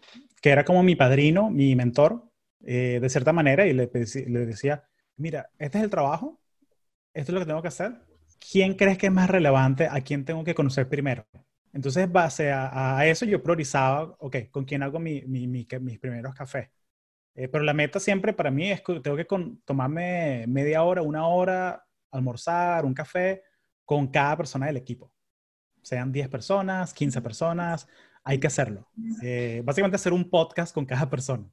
que 0.42 0.50
era 0.50 0.64
como 0.64 0.82
mi 0.82 0.96
padrino, 0.96 1.50
mi 1.50 1.74
mentor, 1.74 2.30
eh, 2.66 2.98
de 3.00 3.08
cierta 3.08 3.32
manera, 3.32 3.66
y 3.66 3.72
le, 3.72 3.90
le 3.92 4.46
decía, 4.46 4.84
mira, 5.16 5.50
este 5.58 5.78
es 5.78 5.84
el 5.84 5.90
trabajo, 5.90 6.40
esto 7.14 7.32
es 7.32 7.34
lo 7.34 7.40
que 7.40 7.46
tengo 7.46 7.62
que 7.62 7.68
hacer. 7.68 7.92
¿Quién 8.52 8.74
crees 8.74 8.98
que 8.98 9.06
es 9.06 9.12
más 9.12 9.28
relevante? 9.28 9.88
¿A 9.90 10.00
quién 10.00 10.24
tengo 10.24 10.44
que 10.44 10.54
conocer 10.54 10.88
primero? 10.88 11.26
Entonces, 11.72 12.10
base 12.10 12.50
a, 12.52 13.06
eso, 13.06 13.24
yo 13.24 13.42
priorizaba, 13.42 14.16
ok, 14.18 14.50
¿con 14.50 14.64
quién 14.64 14.82
hago 14.82 14.98
mi, 14.98 15.22
mis 15.22 15.98
primeros 15.98 16.34
cafés? 16.34 16.68
Eh, 17.34 17.48
pero 17.48 17.62
la 17.62 17.72
meta 17.72 18.00
siempre 18.00 18.32
para 18.32 18.50
mí 18.50 18.70
es 18.70 18.82
que 18.82 19.00
tengo 19.00 19.16
que 19.16 19.26
tomarme 19.64 20.44
media 20.48 20.82
hora, 20.82 21.02
una 21.02 21.26
hora, 21.26 21.86
almorzar, 22.10 22.84
un 22.84 22.94
café 22.94 23.44
con 23.84 24.08
cada 24.08 24.36
persona 24.36 24.66
del 24.66 24.76
equipo. 24.76 25.12
Sean 25.82 26.12
10 26.12 26.28
personas, 26.28 26.92
15 26.92 27.22
personas, 27.22 27.88
hay 28.24 28.38
que 28.38 28.48
hacerlo. 28.48 28.88
Eh, 29.22 29.62
básicamente 29.64 29.96
hacer 29.96 30.12
un 30.12 30.28
podcast 30.28 30.74
con 30.74 30.84
cada 30.84 31.08
persona. 31.08 31.48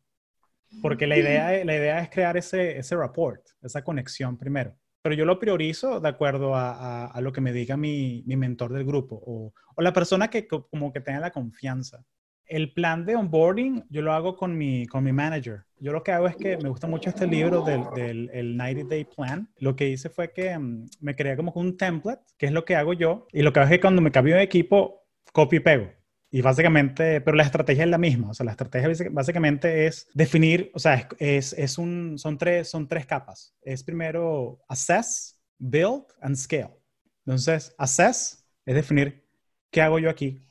Porque 0.81 1.07
la 1.07 1.17
idea, 1.17 1.49
la 1.65 1.75
idea 1.75 1.99
es 2.01 2.09
crear 2.09 2.35
ese, 2.37 2.77
ese 2.77 2.95
rapport, 2.95 3.41
esa 3.61 3.83
conexión 3.83 4.37
primero 4.37 4.75
pero 5.07 5.15
yo 5.15 5.23
lo 5.23 5.39
priorizo 5.39 6.01
de 6.01 6.09
acuerdo 6.09 6.51
a, 6.53 7.17
lo 7.21 7.31
que 7.31 7.39
me 7.39 7.53
diga 7.53 7.77
mi, 7.77 8.25
mentor 8.25 8.73
del 8.73 8.83
grupo 8.83 9.17
o, 9.25 9.53
la 9.81 9.93
persona 9.93 10.29
que 10.29 10.49
como 10.49 10.91
que 10.91 10.99
tenga 10.99 11.21
la 11.21 11.31
confianza. 11.31 12.03
El 12.45 12.73
plan 12.73 13.05
de 13.05 13.15
onboarding 13.15 13.85
yo 13.89 14.01
lo 14.01 14.11
hago 14.11 14.35
con 14.35 14.57
mi, 14.57 14.85
con 14.85 15.05
mi 15.05 15.13
manager. 15.13 15.63
Yo 15.79 15.93
lo 15.93 16.03
que 16.03 16.11
hago 16.11 16.27
es 16.27 16.35
que 16.35 16.57
me 16.57 16.67
gusta 16.67 16.87
mucho 16.87 17.09
este 17.09 17.25
libro 17.25 17.61
del, 17.61 17.85
del 17.95 18.29
el 18.33 18.57
90 18.57 18.89
Day 18.89 19.05
Plan. 19.05 19.49
Lo 19.59 19.77
que 19.77 19.87
hice 19.87 20.09
fue 20.09 20.33
que 20.33 20.59
mm, 20.59 20.87
me 20.99 21.15
creé 21.15 21.37
como 21.37 21.53
un 21.55 21.77
template, 21.77 22.25
que 22.37 22.47
es 22.47 22.51
lo 22.51 22.65
que 22.65 22.75
hago 22.75 22.91
yo. 22.91 23.27
Y 23.31 23.43
lo 23.43 23.53
que 23.53 23.61
hago 23.61 23.67
es 23.69 23.77
que 23.77 23.81
cuando 23.81 24.01
me 24.01 24.11
cambio 24.11 24.35
de 24.35 24.43
equipo, 24.43 25.05
copio 25.31 25.61
y 25.61 25.63
pego. 25.63 25.89
Y 26.29 26.41
básicamente, 26.41 27.21
pero 27.21 27.37
la 27.37 27.43
estrategia 27.43 27.83
es 27.83 27.89
la 27.89 27.97
misma. 27.97 28.29
O 28.29 28.33
sea, 28.33 28.45
la 28.45 28.51
estrategia 28.51 29.09
básicamente 29.11 29.87
es 29.87 30.09
definir, 30.13 30.71
o 30.73 30.79
sea, 30.79 31.07
es, 31.19 31.53
es 31.53 31.77
un, 31.77 32.17
son, 32.17 32.37
tres, 32.37 32.69
son 32.69 32.87
tres 32.87 33.05
capas. 33.05 33.55
Es 33.61 33.83
primero 33.83 34.59
assess, 34.67 35.39
build 35.57 36.03
and 36.21 36.35
scale. 36.35 36.77
Entonces, 37.25 37.73
assess 37.77 38.45
es 38.65 38.75
definir 38.75 39.25
qué 39.71 39.81
hago 39.81 39.99
yo 39.99 40.09
aquí, 40.09 40.45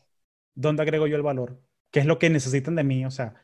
dónde 0.54 0.83
agrego 0.83 1.06
yo 1.06 1.16
el 1.16 1.23
valor, 1.23 1.62
qué 1.90 2.00
es 2.00 2.06
lo 2.06 2.18
que 2.18 2.30
necesitan 2.30 2.75
de 2.75 2.85
mí, 2.85 3.04
o 3.04 3.11
sea, 3.11 3.35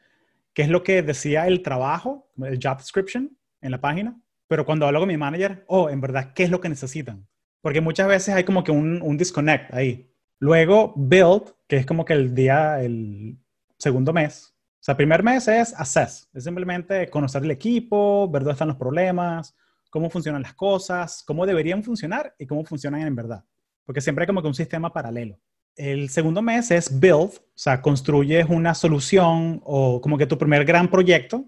qué 0.54 0.62
es 0.62 0.68
lo 0.68 0.82
que 0.82 1.02
decía 1.02 1.46
el 1.46 1.62
trabajo, 1.62 2.30
el 2.38 2.58
job 2.62 2.78
description 2.78 3.36
en 3.60 3.70
la 3.70 3.80
página, 3.80 4.20
pero 4.48 4.66
cuando 4.66 4.86
hablo 4.86 5.00
con 5.00 5.08
mi 5.08 5.16
manager, 5.16 5.64
oh, 5.66 5.88
en 5.88 6.00
verdad, 6.00 6.32
¿qué 6.34 6.42
es 6.44 6.50
lo 6.50 6.60
que 6.60 6.68
necesitan? 6.68 7.26
Porque 7.62 7.80
muchas 7.80 8.08
veces 8.08 8.34
hay 8.34 8.44
como 8.44 8.64
que 8.64 8.72
un, 8.72 9.00
un 9.00 9.16
disconnect 9.16 9.72
ahí. 9.72 10.11
Luego, 10.42 10.92
build, 10.96 11.54
que 11.68 11.76
es 11.76 11.86
como 11.86 12.04
que 12.04 12.14
el 12.14 12.34
día, 12.34 12.82
el 12.82 13.38
segundo 13.78 14.12
mes. 14.12 14.52
O 14.72 14.78
sea, 14.80 14.94
el 14.94 14.96
primer 14.96 15.22
mes 15.22 15.46
es 15.46 15.72
assess, 15.78 16.28
es 16.34 16.42
simplemente 16.42 17.08
conocer 17.10 17.44
el 17.44 17.52
equipo, 17.52 18.28
ver 18.28 18.42
dónde 18.42 18.54
están 18.54 18.66
los 18.66 18.76
problemas, 18.76 19.54
cómo 19.88 20.10
funcionan 20.10 20.42
las 20.42 20.54
cosas, 20.54 21.22
cómo 21.24 21.46
deberían 21.46 21.84
funcionar 21.84 22.34
y 22.40 22.46
cómo 22.46 22.64
funcionan 22.64 23.02
en 23.02 23.14
verdad. 23.14 23.44
Porque 23.84 24.00
siempre 24.00 24.24
hay 24.24 24.26
como 24.26 24.42
que 24.42 24.48
un 24.48 24.54
sistema 24.54 24.92
paralelo. 24.92 25.38
El 25.76 26.08
segundo 26.08 26.42
mes 26.42 26.72
es 26.72 26.98
build, 26.98 27.36
o 27.36 27.52
sea, 27.54 27.80
construyes 27.80 28.44
una 28.48 28.74
solución 28.74 29.60
o 29.62 30.00
como 30.00 30.18
que 30.18 30.26
tu 30.26 30.36
primer 30.36 30.64
gran 30.64 30.90
proyecto, 30.90 31.46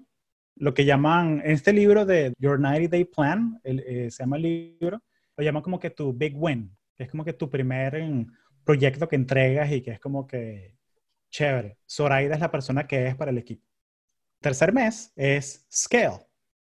lo 0.55 0.73
que 0.73 0.85
llaman 0.85 1.43
en 1.45 1.51
este 1.51 1.73
libro 1.73 2.07
de 2.07 2.33
Your 2.39 2.61
90 2.61 2.91
Day 2.91 3.07
Plan, 3.07 3.61
eh, 3.65 4.09
se 4.09 4.23
llama 4.23 4.37
el 4.37 4.43
libro, 4.43 5.03
lo 5.37 5.43
llaman 5.43 5.63
como 5.65 5.81
que 5.81 5.91
tu 5.91 6.13
big 6.13 6.37
win, 6.37 6.71
que 6.95 7.03
es 7.03 7.11
como 7.11 7.25
que 7.25 7.33
tu 7.33 7.51
primer 7.51 7.97
proyecto 8.65 9.09
que 9.09 9.17
entregas 9.17 9.71
y 9.71 9.83
que 9.83 9.93
es 9.93 10.01
como 10.01 10.27
que 10.27 10.77
chévere. 11.31 11.79
Zoraida 11.89 12.35
es 12.35 12.41
la 12.41 12.51
persona 12.51 12.87
que 12.87 13.07
es 13.09 13.17
para 13.17 13.31
el 13.31 13.39
equipo. 13.39 13.67
Tercer 14.41 14.73
mes 14.73 15.13
es 15.17 15.67
scale. 15.73 16.21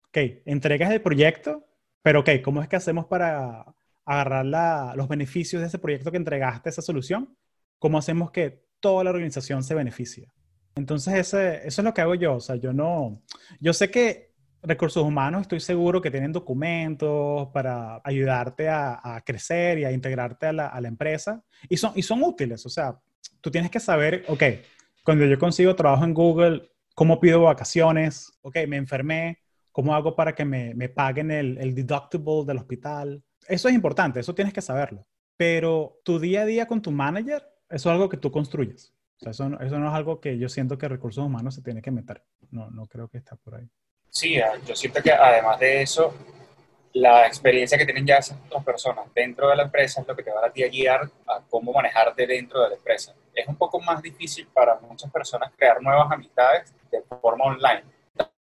Ok, 0.08 0.18
entregas 0.46 0.92
el 0.92 1.02
proyecto, 1.02 1.66
pero 2.02 2.22
ok, 2.22 2.30
¿cómo 2.44 2.62
es 2.62 2.68
que 2.68 2.76
hacemos 2.76 3.06
para 3.06 3.66
agarrar 4.06 4.96
los 4.96 5.08
beneficios 5.08 5.62
de 5.62 5.68
ese 5.68 5.80
proyecto 5.80 6.12
que 6.12 6.18
entregaste, 6.18 6.70
esa 6.70 6.82
solución? 6.82 7.38
¿Cómo 7.78 7.98
hacemos 7.98 8.32
que 8.32 8.66
toda 8.80 9.04
la 9.04 9.12
organización 9.12 9.64
se 9.64 9.76
beneficie? 9.76 10.32
Entonces, 10.76 11.14
ese, 11.14 11.68
eso 11.68 11.82
es 11.82 11.86
lo 11.86 11.94
que 11.94 12.02
hago 12.02 12.16
yo. 12.16 12.36
O 12.36 12.40
sea, 12.40 12.56
yo 12.56 12.74
no, 12.74 13.22
yo 13.60 13.74
sé 13.74 13.92
que 13.92 14.29
recursos 14.62 15.04
humanos, 15.04 15.42
estoy 15.42 15.60
seguro 15.60 16.02
que 16.02 16.12
tienen 16.12 16.32
documentos 16.32 17.48
para 17.54 18.02
ayudarte 18.04 18.70
a, 18.70 19.22
crecer 19.26 19.80
y 19.80 19.86
a 19.86 19.92
integrarte 19.92 20.48
a 20.48 20.54
la, 20.54 20.88
empresa. 20.88 21.44
Y 21.68 21.78
son, 21.78 21.94
y 21.96 22.02
son 22.02 22.24
útiles. 22.24 22.66
O 22.66 22.70
sea, 22.70 23.00
tú 23.42 23.52
tienes 23.52 23.72
que 23.72 23.80
saber, 23.80 24.26
ok, 24.28 24.44
cuando 25.04 25.26
yo 25.26 25.40
consigo 25.40 25.76
trabajo 25.76 26.04
en 26.04 26.14
Google, 26.14 26.70
¿cómo 26.96 27.20
pido 27.20 27.42
vacaciones? 27.44 28.32
Ok, 28.42 28.58
me 28.68 28.78
enfermé. 28.78 29.40
¿Cómo 29.72 29.96
hago 29.96 30.16
para 30.16 30.34
que 30.34 30.46
me, 30.46 30.74
me 30.74 30.90
paguen 30.90 31.32
el, 31.32 31.58
el 31.58 31.74
deductible 31.74 32.44
del 32.46 32.58
hospital? 32.58 33.24
Eso 33.48 33.70
es 33.70 33.76
importante, 33.76 34.20
eso 34.20 34.36
tienes 34.36 34.54
que 34.54 34.62
saberlo. 34.62 35.08
Pero 35.38 36.02
tu 36.04 36.20
día 36.20 36.42
a 36.42 36.46
día 36.46 36.68
con 36.68 36.82
tu 36.82 36.92
manager 36.92 37.44
eso 37.70 37.90
es 37.90 37.94
algo 37.94 38.10
que 38.10 38.18
tú 38.18 38.32
construyes. 38.32 38.94
O 39.18 39.20
sea, 39.20 39.32
eso, 39.32 39.60
eso, 39.60 39.80
no 39.80 39.88
es 39.88 39.94
algo 39.94 40.20
que 40.20 40.38
yo 40.38 40.50
siento 40.50 40.78
que 40.78 40.88
recursos 40.88 41.24
humanos 41.24 41.56
se 41.56 41.62
tiene 41.62 41.82
que 41.82 41.92
meter. 41.92 42.24
No, 42.52 42.70
no 42.72 42.88
creo 42.88 43.08
que 43.10 43.18
está 43.18 43.36
por 43.36 43.56
ahí. 43.56 43.70
Sí, 44.10 44.40
ah, 44.40 44.54
yo 44.66 44.76
siento 44.76 45.02
que 45.02 45.12
además 45.12 45.60
de 45.60 45.82
eso, 45.82 46.14
la 46.94 47.28
experiencia 47.28 47.78
que 47.78 47.86
tienen 47.86 48.06
ya 48.06 48.18
esas 48.18 48.38
dos 48.50 48.64
personas 48.64 49.06
dentro 49.14 49.50
de 49.50 49.56
la 49.56 49.64
empresa 49.64 50.02
es 50.02 50.08
lo 50.08 50.16
que 50.16 50.24
te 50.24 50.32
va 50.32 50.46
a 50.46 50.50
guiar 50.50 51.10
a 51.28 51.42
cómo 51.50 51.72
manejarte 51.72 52.26
dentro 52.26 52.62
de 52.62 52.70
la 52.70 52.76
empresa. 52.76 53.14
Es 53.34 53.48
un 53.48 53.56
poco 53.56 53.80
más 53.80 54.02
difícil 54.02 54.48
para 54.48 54.76
muchas 54.80 55.12
personas 55.12 55.52
crear 55.56 55.82
nuevas 55.82 56.12
amistades 56.12 56.74
de 56.92 57.02
forma 57.02 57.46
online. 57.46 57.84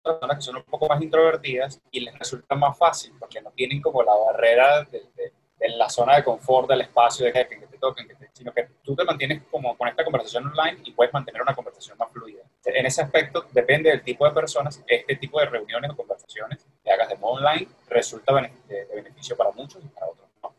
personas 0.02 0.36
que 0.36 0.42
son 0.42 0.56
un 0.56 0.62
poco 0.64 0.88
más 0.88 1.00
introvertidas 1.02 1.80
y 1.90 2.00
les 2.00 2.18
resulta 2.18 2.54
más 2.54 2.76
fácil 2.78 3.12
porque 3.18 3.40
no 3.42 3.50
tienen 3.50 3.82
como 3.82 4.02
la 4.02 4.14
barrera 4.14 4.84
de, 4.84 5.00
de, 5.14 5.32
de 5.58 5.68
la 5.76 5.90
zona 5.90 6.16
de 6.16 6.24
confort 6.24 6.68
del 6.68 6.80
espacio 6.80 7.26
de 7.26 7.32
jefe 7.32 7.60
que 7.60 7.66
te 7.66 7.78
toquen, 7.78 8.08
que 8.08 8.14
te 8.14 8.28
sino 8.38 8.52
que 8.52 8.68
tú 8.84 8.94
te 8.94 9.04
mantienes 9.04 9.42
como 9.50 9.76
con 9.76 9.88
esta 9.88 10.04
conversación 10.04 10.46
online 10.46 10.80
y 10.84 10.92
puedes 10.92 11.12
mantener 11.12 11.42
una 11.42 11.56
conversación 11.56 11.98
más 11.98 12.08
fluida. 12.12 12.37
En 12.74 12.84
ese 12.84 13.00
aspecto, 13.02 13.46
depende 13.52 13.90
del 13.90 14.02
tipo 14.02 14.26
de 14.26 14.32
personas, 14.32 14.82
este 14.86 15.16
tipo 15.16 15.40
de 15.40 15.46
reuniones 15.46 15.90
o 15.90 15.96
conversaciones 15.96 16.66
que 16.84 16.90
hagas 16.90 17.08
de 17.08 17.16
modo 17.16 17.34
online 17.34 17.66
resulta 17.88 18.34
de 18.34 18.86
beneficio 18.94 19.36
para 19.36 19.50
muchos 19.52 19.82
y 19.82 19.88
para 19.88 20.06
otros 20.06 20.28
no. 20.42 20.54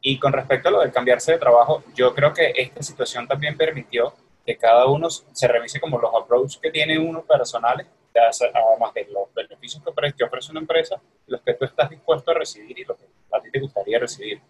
Y 0.00 0.18
con 0.18 0.32
respecto 0.32 0.68
a 0.68 0.72
lo 0.72 0.80
de 0.80 0.90
cambiarse 0.90 1.32
de 1.32 1.38
trabajo, 1.38 1.84
yo 1.94 2.14
creo 2.14 2.32
que 2.32 2.52
esta 2.56 2.82
situación 2.82 3.28
también 3.28 3.56
permitió 3.56 4.14
que 4.46 4.56
cada 4.56 4.86
uno 4.86 5.10
se 5.10 5.46
revise 5.46 5.78
como 5.78 5.98
los 5.98 6.12
approaches 6.14 6.58
que 6.60 6.70
tiene 6.70 6.98
uno 6.98 7.22
personales, 7.22 7.86
además 8.14 8.94
de 8.94 9.06
los 9.10 9.32
beneficios 9.34 9.82
que 9.82 10.24
ofrece 10.24 10.50
una 10.50 10.60
empresa, 10.60 11.00
los 11.26 11.40
que 11.42 11.54
tú 11.54 11.64
estás 11.64 11.90
dispuesto 11.90 12.30
a 12.30 12.34
recibir 12.34 12.78
y 12.78 12.84
los 12.84 12.96
que 12.96 13.04
a 13.30 13.40
ti 13.40 13.50
te 13.50 13.60
gustaría 13.60 13.98
recibir. 13.98 14.40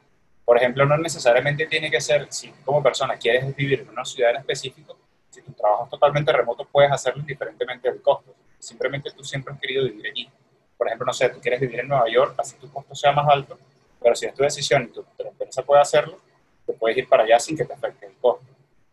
Por 0.44 0.56
ejemplo, 0.56 0.86
no 0.86 0.96
necesariamente 0.96 1.66
tiene 1.66 1.90
que 1.90 2.00
ser, 2.00 2.26
si 2.30 2.50
como 2.64 2.82
persona 2.82 3.16
quieres 3.16 3.54
vivir 3.54 3.80
en 3.80 3.90
una 3.90 4.04
ciudad 4.04 4.30
en 4.30 4.38
específico, 4.38 4.96
si 5.44 5.52
tu 5.52 5.52
trabajo 5.52 5.84
es 5.84 5.90
totalmente 5.90 6.32
remoto, 6.32 6.64
puedes 6.64 6.92
hacerlo 6.92 7.20
indiferentemente 7.20 7.90
del 7.90 8.00
costo. 8.00 8.34
Simplemente 8.58 9.10
tú 9.10 9.24
siempre 9.24 9.54
has 9.54 9.60
querido 9.60 9.84
vivir 9.84 10.06
allí. 10.06 10.28
Por 10.76 10.86
ejemplo, 10.86 11.06
no 11.06 11.12
sé, 11.12 11.28
tú 11.28 11.40
quieres 11.40 11.60
vivir 11.60 11.80
en 11.80 11.88
Nueva 11.88 12.08
York, 12.08 12.34
así 12.38 12.56
tu 12.56 12.70
costo 12.70 12.94
sea 12.94 13.12
más 13.12 13.28
alto, 13.28 13.58
pero 14.00 14.14
si 14.14 14.26
es 14.26 14.34
tu 14.34 14.42
decisión 14.42 14.84
y 14.84 14.86
tu, 14.88 15.04
empresa 15.24 15.62
puede 15.62 15.80
hacerlo, 15.80 16.18
te 16.66 16.72
puedes 16.72 16.96
ir 16.96 17.08
para 17.08 17.24
allá 17.24 17.38
sin 17.38 17.56
que 17.56 17.64
te 17.64 17.72
afecte 17.72 18.06
el 18.06 18.14
costo. 18.20 18.46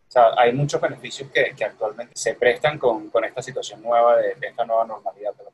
O 0.08 0.12
sea, 0.12 0.32
hay 0.38 0.54
muchos 0.54 0.82
beneficios 0.82 1.30
que, 1.32 1.54
que 1.56 1.66
actualmente 1.66 2.14
se 2.16 2.34
prestan 2.34 2.80
con, 2.80 3.10
con, 3.10 3.24
esta 3.26 3.42
situación 3.42 3.82
nueva 3.82 4.18
de, 4.18 4.36
de 4.36 4.48
esta 4.48 4.66
nueva 4.66 4.86
normalidad 4.86 5.34
de 5.36 5.44
la 5.44 5.50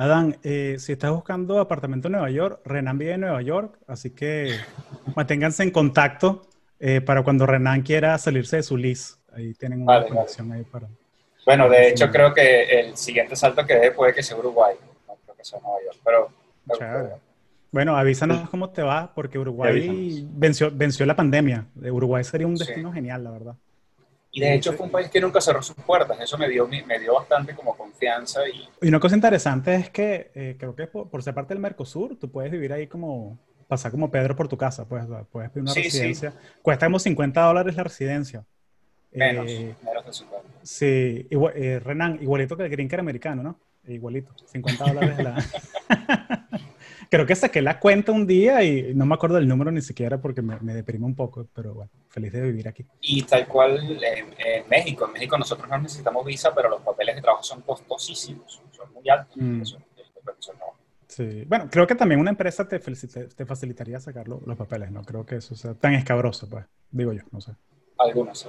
Adán, 0.00 0.38
eh, 0.44 0.76
si 0.78 0.92
estás 0.92 1.10
buscando 1.10 1.58
apartamento 1.58 2.08
en 2.08 2.12
Nueva 2.12 2.30
York, 2.30 2.62
Renan 2.64 2.96
vive 2.96 3.12
en 3.12 3.20
Nueva 3.20 3.42
York, 3.42 3.76
así 3.86 4.08
que 4.08 4.56
manténganse 5.14 5.62
en 5.62 5.70
contacto 5.70 6.48
eh, 6.78 7.02
para 7.02 7.22
cuando 7.22 7.44
Renan 7.44 7.82
quiera 7.82 8.16
salirse 8.16 8.56
de 8.56 8.62
su 8.62 8.78
lease. 8.78 9.16
Ahí 9.32 9.54
tienen 9.54 9.82
una 9.82 10.06
conexión 10.06 10.50
ahí 10.52 10.62
para... 10.64 10.88
Bueno, 11.46 11.68
de 11.68 11.88
hecho 11.88 12.10
creo 12.10 12.34
que 12.34 12.64
el 12.80 12.96
siguiente 12.96 13.34
salto 13.34 13.64
que 13.64 13.74
dé 13.74 13.90
puede 13.92 14.12
que 14.12 14.22
sea 14.22 14.36
Uruguay, 14.36 14.74
no 15.08 15.14
creo 15.24 15.36
que 15.36 15.44
sea 15.44 15.58
Nueva 15.60 15.78
York, 15.84 15.98
pero... 16.04 17.20
Bueno, 17.72 17.96
avísanos 17.96 18.48
cómo 18.50 18.70
te 18.70 18.82
va, 18.82 19.12
porque 19.14 19.38
Uruguay 19.38 20.26
venció, 20.32 20.70
venció 20.72 21.06
la 21.06 21.14
pandemia. 21.14 21.66
Uruguay 21.76 22.24
sería 22.24 22.46
un 22.46 22.56
destino 22.56 22.92
genial, 22.92 23.24
la 23.24 23.30
verdad. 23.30 23.54
Y 24.32 24.40
de 24.40 24.54
hecho 24.54 24.72
fue 24.72 24.86
un 24.86 24.92
país 24.92 25.08
que 25.08 25.20
nunca 25.20 25.40
cerró 25.40 25.62
sus 25.62 25.76
puertas. 25.76 26.18
Eso 26.20 26.38
me 26.38 26.48
dio, 26.48 26.68
me 26.68 26.98
dio 26.98 27.14
bastante 27.14 27.54
como 27.54 27.76
confianza. 27.76 28.48
Y, 28.48 28.68
y 28.82 28.88
una 28.88 29.00
cosa 29.00 29.16
interesante 29.16 29.74
es 29.74 29.90
que 29.90 30.30
eh, 30.34 30.56
creo 30.58 30.74
que 30.74 30.86
por, 30.86 31.22
ser 31.22 31.34
parte 31.34 31.54
del 31.54 31.60
Mercosur, 31.60 32.16
tú 32.16 32.30
puedes 32.30 32.50
vivir 32.50 32.72
ahí 32.72 32.86
como, 32.86 33.38
pasar 33.66 33.90
como 33.90 34.10
Pedro 34.10 34.36
por 34.36 34.46
tu 34.46 34.56
casa. 34.56 34.84
Pues, 34.84 35.04
puedes 35.32 35.50
pedir 35.50 35.62
una 35.62 35.74
residencia. 35.74 36.32
Cuesta 36.62 36.86
como 36.86 36.98
50 36.98 37.40
dólares 37.40 37.74
la 37.74 37.84
residencia. 37.84 38.44
Menos, 39.12 39.50
eh, 39.50 39.74
menos 39.82 40.06
de 40.06 40.12
50. 40.12 40.48
Sí, 40.62 41.28
eh, 41.30 41.80
Renan, 41.82 42.18
igualito 42.22 42.56
que 42.56 42.64
el 42.64 42.70
Green 42.70 42.88
Card 42.88 43.00
americano, 43.00 43.42
¿no? 43.42 43.58
Igualito, 43.86 44.32
50 44.46 44.84
dólares 44.84 45.18
la... 45.18 45.44
creo 47.10 47.26
que 47.26 47.34
saqué 47.34 47.60
la 47.60 47.80
cuenta 47.80 48.12
un 48.12 48.26
día 48.26 48.62
y 48.62 48.94
no 48.94 49.04
me 49.04 49.14
acuerdo 49.14 49.36
del 49.36 49.48
número 49.48 49.70
ni 49.72 49.82
siquiera 49.82 50.20
porque 50.20 50.42
me, 50.42 50.58
me 50.60 50.74
deprime 50.74 51.04
un 51.06 51.16
poco, 51.16 51.46
pero 51.52 51.74
bueno, 51.74 51.90
feliz 52.08 52.32
de 52.32 52.40
vivir 52.40 52.68
aquí. 52.68 52.86
Y 53.00 53.22
tal 53.24 53.48
cual 53.48 53.78
en, 54.00 54.68
México, 54.68 55.06
en 55.06 55.12
México 55.12 55.36
nosotros 55.36 55.68
no 55.68 55.78
necesitamos 55.78 56.24
visa, 56.24 56.54
pero 56.54 56.68
los 56.68 56.80
papeles 56.82 57.16
de 57.16 57.22
trabajo 57.22 57.42
son 57.42 57.62
costosísimos, 57.62 58.62
son 58.70 58.92
muy 58.92 59.08
altos. 59.08 59.36
Mm. 59.36 59.62
Sí, 61.08 61.44
bueno, 61.48 61.68
creo 61.68 61.86
que 61.88 61.96
también 61.96 62.20
una 62.20 62.30
empresa 62.30 62.68
te, 62.68 62.78
te 62.78 63.46
facilitaría 63.46 63.98
sacar 63.98 64.28
los 64.28 64.56
papeles, 64.56 64.92
no 64.92 65.02
creo 65.02 65.26
que 65.26 65.36
eso 65.36 65.56
sea 65.56 65.74
tan 65.74 65.94
escabroso, 65.94 66.48
pues, 66.48 66.64
digo 66.90 67.12
yo, 67.12 67.22
no 67.32 67.40
sé. 67.40 67.52
Algunos, 67.98 68.38
sí. 68.38 68.48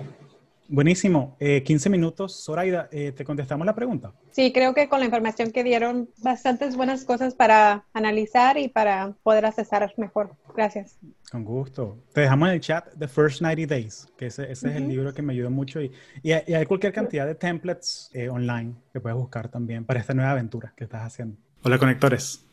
Buenísimo. 0.71 1.35
15 1.39 1.89
eh, 1.89 1.91
minutos. 1.91 2.45
Zoraida, 2.45 2.87
eh, 2.93 3.11
¿te 3.11 3.25
contestamos 3.25 3.65
la 3.65 3.75
pregunta? 3.75 4.13
Sí, 4.31 4.53
creo 4.53 4.73
que 4.73 4.87
con 4.87 4.99
la 4.99 5.05
información 5.05 5.51
que 5.51 5.65
dieron, 5.65 6.09
bastantes 6.23 6.77
buenas 6.77 7.03
cosas 7.03 7.35
para 7.35 7.83
analizar 7.91 8.57
y 8.57 8.69
para 8.69 9.13
poder 9.21 9.45
accesar 9.45 9.93
mejor. 9.97 10.33
Gracias. 10.55 10.97
Con 11.29 11.43
gusto. 11.43 11.97
Te 12.13 12.21
dejamos 12.21 12.47
en 12.47 12.55
el 12.55 12.61
chat 12.61 12.87
The 12.97 13.09
First 13.09 13.41
90 13.41 13.67
Days, 13.67 14.07
que 14.17 14.27
ese, 14.27 14.49
ese 14.49 14.69
es 14.69 14.75
el 14.77 14.87
libro 14.87 15.13
que 15.13 15.21
me 15.21 15.33
ayudó 15.33 15.51
mucho. 15.51 15.81
Y, 15.81 15.91
y, 16.23 16.31
hay 16.31 16.65
cualquier 16.65 16.93
cantidad 16.93 17.25
de 17.25 17.35
templates 17.35 18.09
eh, 18.13 18.29
online 18.29 18.75
que 18.93 19.01
puedes 19.01 19.17
buscar 19.17 19.49
también 19.49 19.83
para 19.83 19.99
esta 19.99 20.13
nueva 20.13 20.31
aventura 20.31 20.73
que 20.77 20.85
estás 20.85 21.01
haciendo. 21.01 21.35
Hola, 21.63 21.79
conectores. 21.79 22.45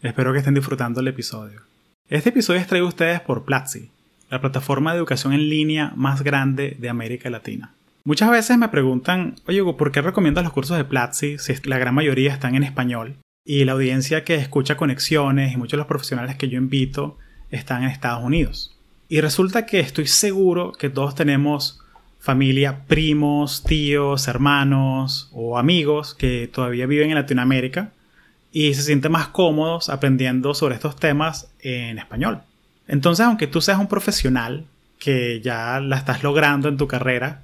Espero 0.00 0.32
que 0.32 0.38
estén 0.38 0.54
disfrutando 0.54 1.00
el 1.00 1.08
episodio. 1.08 1.60
Este 2.08 2.30
episodio 2.30 2.58
es 2.58 2.66
traído 2.66 2.86
a 2.86 2.88
ustedes 2.88 3.20
por 3.20 3.44
Platzi 3.44 3.90
la 4.30 4.40
plataforma 4.40 4.92
de 4.92 4.98
educación 4.98 5.32
en 5.32 5.48
línea 5.48 5.92
más 5.96 6.22
grande 6.22 6.76
de 6.78 6.88
América 6.88 7.30
Latina. 7.30 7.72
Muchas 8.04 8.30
veces 8.30 8.56
me 8.56 8.68
preguntan, 8.68 9.34
oye, 9.46 9.62
¿por 9.74 9.90
qué 9.90 10.00
recomiendas 10.00 10.44
los 10.44 10.52
cursos 10.52 10.76
de 10.76 10.84
Platzi 10.84 11.38
si 11.38 11.54
la 11.64 11.78
gran 11.78 11.94
mayoría 11.94 12.32
están 12.32 12.54
en 12.54 12.62
español? 12.62 13.16
Y 13.44 13.64
la 13.64 13.72
audiencia 13.72 14.24
que 14.24 14.36
escucha 14.36 14.76
conexiones 14.76 15.52
y 15.52 15.56
muchos 15.56 15.72
de 15.72 15.78
los 15.78 15.86
profesionales 15.86 16.36
que 16.36 16.48
yo 16.48 16.58
invito 16.58 17.18
están 17.50 17.82
en 17.82 17.90
Estados 17.90 18.22
Unidos. 18.24 18.76
Y 19.08 19.20
resulta 19.20 19.66
que 19.66 19.80
estoy 19.80 20.06
seguro 20.06 20.72
que 20.72 20.90
todos 20.90 21.14
tenemos 21.14 21.80
familia, 22.18 22.84
primos, 22.86 23.62
tíos, 23.62 24.26
hermanos 24.26 25.30
o 25.32 25.58
amigos 25.58 26.14
que 26.14 26.48
todavía 26.52 26.86
viven 26.86 27.10
en 27.10 27.14
Latinoamérica 27.14 27.92
y 28.50 28.74
se 28.74 28.82
sienten 28.82 29.12
más 29.12 29.28
cómodos 29.28 29.88
aprendiendo 29.88 30.54
sobre 30.54 30.74
estos 30.74 30.96
temas 30.96 31.52
en 31.60 31.98
español. 31.98 32.40
Entonces, 32.88 33.26
aunque 33.26 33.46
tú 33.46 33.60
seas 33.60 33.78
un 33.78 33.88
profesional 33.88 34.64
que 34.98 35.40
ya 35.40 35.80
la 35.80 35.96
estás 35.96 36.22
logrando 36.22 36.68
en 36.68 36.76
tu 36.76 36.86
carrera, 36.86 37.42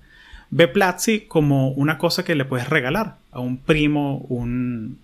Ve 0.54 0.68
Platzi 0.68 1.20
como 1.20 1.70
una 1.70 1.96
cosa 1.96 2.26
que 2.26 2.34
le 2.34 2.44
puedes 2.44 2.68
regalar 2.68 3.16
a 3.30 3.40
un 3.40 3.56
primo, 3.56 4.18
un 4.28 4.98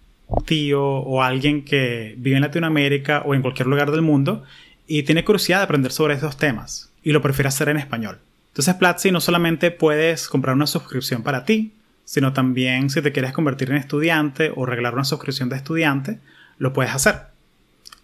tío 0.44 0.84
o 0.84 1.22
alguien 1.22 1.64
que 1.64 2.14
vive 2.18 2.36
en 2.36 2.42
Latinoamérica 2.42 3.22
o 3.24 3.34
en 3.34 3.40
cualquier 3.40 3.66
lugar 3.66 3.90
del 3.90 4.02
mundo 4.02 4.44
y 4.86 5.04
tiene 5.04 5.24
curiosidad 5.24 5.60
de 5.60 5.64
aprender 5.64 5.90
sobre 5.90 6.12
estos 6.12 6.36
temas 6.36 6.92
y 7.02 7.12
lo 7.12 7.22
prefiere 7.22 7.48
hacer 7.48 7.70
en 7.70 7.78
español. 7.78 8.18
Entonces 8.48 8.74
Platzi 8.74 9.10
no 9.10 9.22
solamente 9.22 9.70
puedes 9.70 10.28
comprar 10.28 10.54
una 10.54 10.66
suscripción 10.66 11.22
para 11.22 11.46
ti, 11.46 11.72
sino 12.04 12.34
también 12.34 12.90
si 12.90 13.00
te 13.00 13.12
quieres 13.12 13.32
convertir 13.32 13.70
en 13.70 13.78
estudiante 13.78 14.52
o 14.54 14.66
regalar 14.66 14.92
una 14.92 15.04
suscripción 15.04 15.48
de 15.48 15.56
estudiante, 15.56 16.18
lo 16.58 16.74
puedes 16.74 16.92
hacer. 16.92 17.22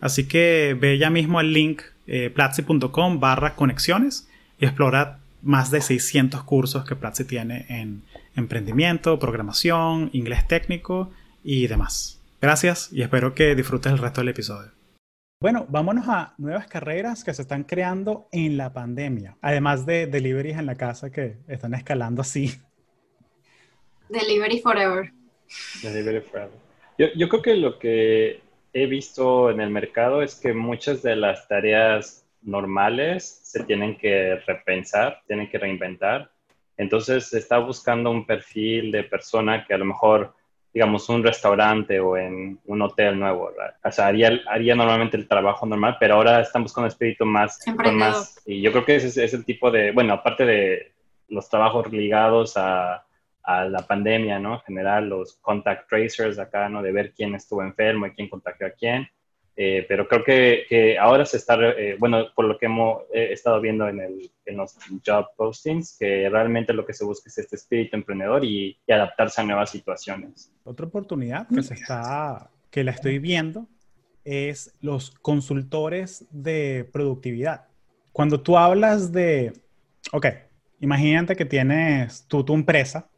Así 0.01 0.27
que 0.27 0.75
ve 0.81 0.97
ya 0.97 1.11
mismo 1.11 1.39
al 1.39 1.53
link 1.53 1.83
eh, 2.07 2.31
platzi.com 2.31 3.21
barra 3.21 3.55
conexiones 3.55 4.29
y 4.59 4.65
explora 4.65 5.19
más 5.43 5.71
de 5.71 5.81
600 5.81 6.43
cursos 6.45 6.85
que 6.85 6.97
Platzi 6.97 7.25
tiene 7.25 7.67
en 7.69 8.03
emprendimiento, 8.35 9.19
programación, 9.19 10.11
inglés 10.13 10.49
técnico 10.49 11.11
y 11.43 11.67
demás. 11.67 12.21
Gracias 12.41 12.91
y 12.93 13.03
espero 13.03 13.35
que 13.35 13.55
disfrutes 13.55 13.93
el 13.93 13.99
resto 13.99 14.21
del 14.21 14.29
episodio. 14.29 14.71
Bueno, 15.41 15.67
vámonos 15.69 16.09
a 16.09 16.35
nuevas 16.39 16.67
carreras 16.67 17.23
que 17.23 17.35
se 17.35 17.43
están 17.43 17.65
creando 17.65 18.29
en 18.33 18.57
la 18.57 18.73
pandemia, 18.73 19.37
además 19.43 19.85
de 19.85 20.07
deliveries 20.07 20.59
en 20.59 20.67
la 20.67 20.77
casa 20.77 21.11
que 21.11 21.37
están 21.49 21.75
escalando 21.75 22.23
así. 22.23 22.55
Delivery 24.09 24.61
forever. 24.61 25.13
Delivery 25.83 26.21
forever. 26.21 26.59
Yo, 26.97 27.09
yo 27.17 27.29
creo 27.29 27.43
que 27.43 27.57
lo 27.57 27.79
que 27.79 28.41
he 28.75 28.87
visto 28.87 29.51
en 29.51 29.61
el 29.61 29.71
mercado 29.71 30.21
es 30.21 30.35
que 30.35 30.53
muchas 30.53 31.01
de 31.01 31.15
las 31.15 31.47
tareas 31.47 32.27
normales 32.43 33.41
se 33.43 33.63
tienen 33.63 33.97
que 33.97 34.37
repensar, 34.47 35.23
tienen 35.27 35.49
que 35.49 35.59
reinventar. 35.59 36.31
Entonces 36.77 37.29
se 37.29 37.39
está 37.39 37.59
buscando 37.59 38.11
un 38.11 38.27
perfil 38.27 38.91
de 38.91 39.05
persona 39.05 39.65
que 39.65 39.75
a 39.75 39.79
lo 39.79 39.85
mejor, 39.85 40.35
digamos, 40.73 41.09
un 41.09 41.23
restaurante 41.23 42.01
o 42.01 42.17
en 42.17 42.59
un 42.67 42.83
hotel 42.83 43.19
nuevo, 43.19 43.53
o 43.85 43.93
sea, 43.93 44.09
haría, 44.09 44.41
haría 44.49 44.75
normalmente 44.75 45.17
el 45.17 45.29
trabajo 45.29 45.65
normal, 45.67 45.97
pero 46.01 46.17
ahora 46.17 46.41
están 46.41 46.65
buscando 46.65 46.87
un 46.87 46.93
espíritu 46.93 47.25
más, 47.25 47.61
más 47.93 48.43
y 48.45 48.61
yo 48.61 48.73
creo 48.73 48.85
que 48.85 48.97
ese 48.97 49.25
es 49.25 49.35
el 49.35 49.45
tipo 49.45 49.71
de, 49.71 49.93
bueno, 49.93 50.15
aparte 50.15 50.45
de 50.45 50.93
los 51.29 51.49
trabajos 51.49 51.93
ligados 51.93 52.57
a, 52.57 53.05
a 53.45 53.65
la 53.67 53.87
pandemia, 53.87 54.39
¿no? 54.39 54.55
En 54.55 54.61
general, 54.61 55.09
los 55.09 55.35
contact 55.43 55.89
tracers 55.89 56.39
acá, 56.39 56.69
¿no? 56.69 56.83
De 56.83 56.93
ver 56.93 57.13
quién 57.13 57.35
estuvo 57.35 57.63
enfermo 57.63 58.07
y 58.07 58.13
quién 58.13 58.29
contagió 58.29 58.67
a 58.67 58.71
quién. 58.71 59.07
Eh, 59.57 59.85
pero 59.89 60.09
creo 60.09 60.25
que, 60.25 60.99
ahora 60.99 61.25
se 61.25 61.37
está, 61.37 61.57
eh, 61.61 61.97
bueno, 61.99 62.27
por 62.35 62.47
lo 62.47 62.59
que 62.59 62.67
hemos 62.67 63.03
estado 63.13 63.61
viendo 63.61 63.87
en, 63.89 64.01
el, 64.01 64.31
en, 64.47 64.57
los 64.57 64.77
job 65.07 65.27
postings, 65.37 65.97
que 65.99 66.29
realmente 66.29 66.73
lo 66.73 66.85
que 66.85 66.93
se 66.93 67.05
busca 67.05 67.29
es 67.29 67.39
este 67.39 67.57
espíritu 67.57 67.97
emprendedor 67.97 68.45
y, 68.45 68.77
adaptarse 68.89 69.41
a 69.41 69.45
nuevas 69.45 69.71
situaciones. 69.71 70.53
Otra 70.65 70.87
oportunidad 70.87 71.47
que 71.47 71.63
se 71.63 71.75
está, 71.75 72.51
que 72.71 72.83
la 72.83 72.91
estoy 72.91 73.21
viendo, 73.21 73.69
es 74.25 74.75
los 74.81 75.11
consultores 75.11 76.27
de 76.31 76.89
productividad. 76.93 77.69
Cuando 78.13 78.41
tú 78.41 78.57
hablas 78.57 79.13
de, 79.13 79.53
ok, 80.13 80.27
imagínate 80.81 81.37
que 81.37 81.45
tienes 81.45 82.27
tú 82.27 82.45
tu 82.45 82.55
empresa 82.55 83.09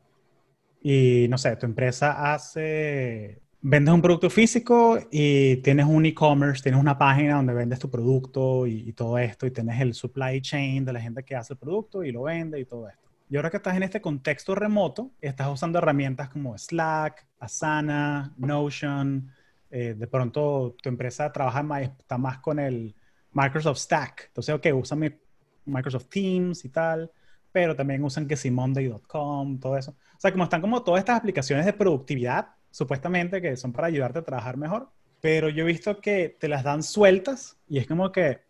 y, 0.88 1.26
no 1.28 1.36
sé, 1.36 1.56
tu 1.56 1.66
empresa 1.66 2.32
hace 2.32 3.42
vendes 3.60 3.92
un 3.92 4.00
producto 4.00 4.30
físico 4.30 4.96
y 5.10 5.56
tienes 5.56 5.84
un 5.84 6.06
e-commerce, 6.06 6.62
tienes 6.62 6.80
una 6.80 6.96
página 6.96 7.34
donde 7.34 7.54
vendes 7.54 7.80
tu 7.80 7.90
producto 7.90 8.68
y, 8.68 8.92
todo 8.92 9.18
esto, 9.18 9.46
y 9.46 9.50
tienes 9.50 9.80
el 9.80 9.94
supply 9.94 10.40
chain 10.40 10.84
de 10.84 10.92
la 10.92 11.00
gente 11.00 11.24
que 11.24 11.34
hace 11.34 11.54
el 11.54 11.58
producto 11.58 12.04
y 12.04 12.12
lo 12.12 12.22
vende 12.22 12.60
y 12.60 12.66
todo 12.66 12.88
esto. 12.88 13.02
Y 13.28 13.34
ahora 13.34 13.50
que 13.50 13.56
estás 13.56 13.76
en 13.76 13.82
este 13.82 14.00
contexto 14.00 14.54
remoto, 14.54 15.10
estás 15.20 15.48
usando 15.48 15.78
herramientas 15.78 16.28
como 16.28 16.56
Slack, 16.56 17.26
Asana, 17.40 18.32
Notion, 18.36 19.28
eh, 19.72 19.96
de 19.98 20.06
pronto 20.06 20.76
tu 20.80 20.88
empresa 20.88 21.32
trabaja 21.32 21.64
más, 21.64 21.82
está 21.82 22.16
más 22.16 22.38
con 22.38 22.60
el 22.60 22.94
Microsoft 23.32 23.78
Stack. 23.78 24.26
Entonces, 24.28 24.54
ok, 24.54 24.66
usan 24.72 25.18
Microsoft 25.64 26.06
Teams 26.10 26.64
y 26.64 26.68
tal, 26.68 27.10
pero 27.50 27.74
también 27.74 28.04
usan 28.04 28.28
que 28.28 28.36
si 28.36 28.52
Monday.com, 28.52 29.58
todo 29.58 29.76
eso. 29.76 29.96
O 30.16 30.20
sea, 30.20 30.32
como 30.32 30.44
están 30.44 30.62
como 30.62 30.82
todas 30.82 31.00
estas 31.00 31.18
aplicaciones 31.18 31.66
de 31.66 31.74
productividad 31.74 32.48
supuestamente 32.70 33.42
que 33.42 33.56
son 33.56 33.72
para 33.72 33.88
ayudarte 33.88 34.20
a 34.20 34.22
trabajar 34.22 34.56
mejor, 34.56 34.90
pero 35.20 35.50
yo 35.50 35.64
he 35.64 35.66
visto 35.66 36.00
que 36.00 36.36
te 36.38 36.48
las 36.48 36.64
dan 36.64 36.82
sueltas 36.82 37.58
y 37.68 37.78
es 37.78 37.86
como 37.86 38.10
que 38.12 38.40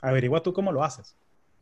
averigua 0.00 0.42
tú 0.42 0.52
cómo 0.52 0.70
lo 0.70 0.84
haces. 0.84 1.16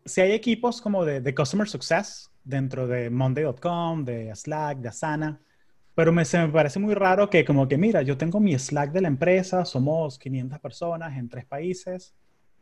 Si 0.04 0.20
hay 0.20 0.32
equipos 0.32 0.80
como 0.80 1.04
de, 1.04 1.34
Customer 1.34 1.68
Success 1.68 2.30
dentro 2.44 2.86
de 2.86 3.10
Monday.com, 3.10 4.04
de 4.04 4.34
Slack, 4.34 4.78
de 4.78 4.88
Asana, 4.88 5.40
pero 5.94 6.12
me, 6.12 6.24
se 6.24 6.38
me 6.38 6.48
parece 6.48 6.78
muy 6.78 6.94
raro 6.94 7.30
que 7.30 7.44
como 7.44 7.68
que, 7.68 7.78
mira, 7.78 8.02
yo 8.02 8.16
tengo 8.16 8.40
mi 8.40 8.56
Slack 8.58 8.92
de 8.92 9.00
la 9.00 9.08
empresa, 9.08 9.64
somos 9.64 10.18
500 10.18 10.58
personas 10.58 11.16
en 11.16 11.28
tres 11.28 11.44
países 11.44 12.14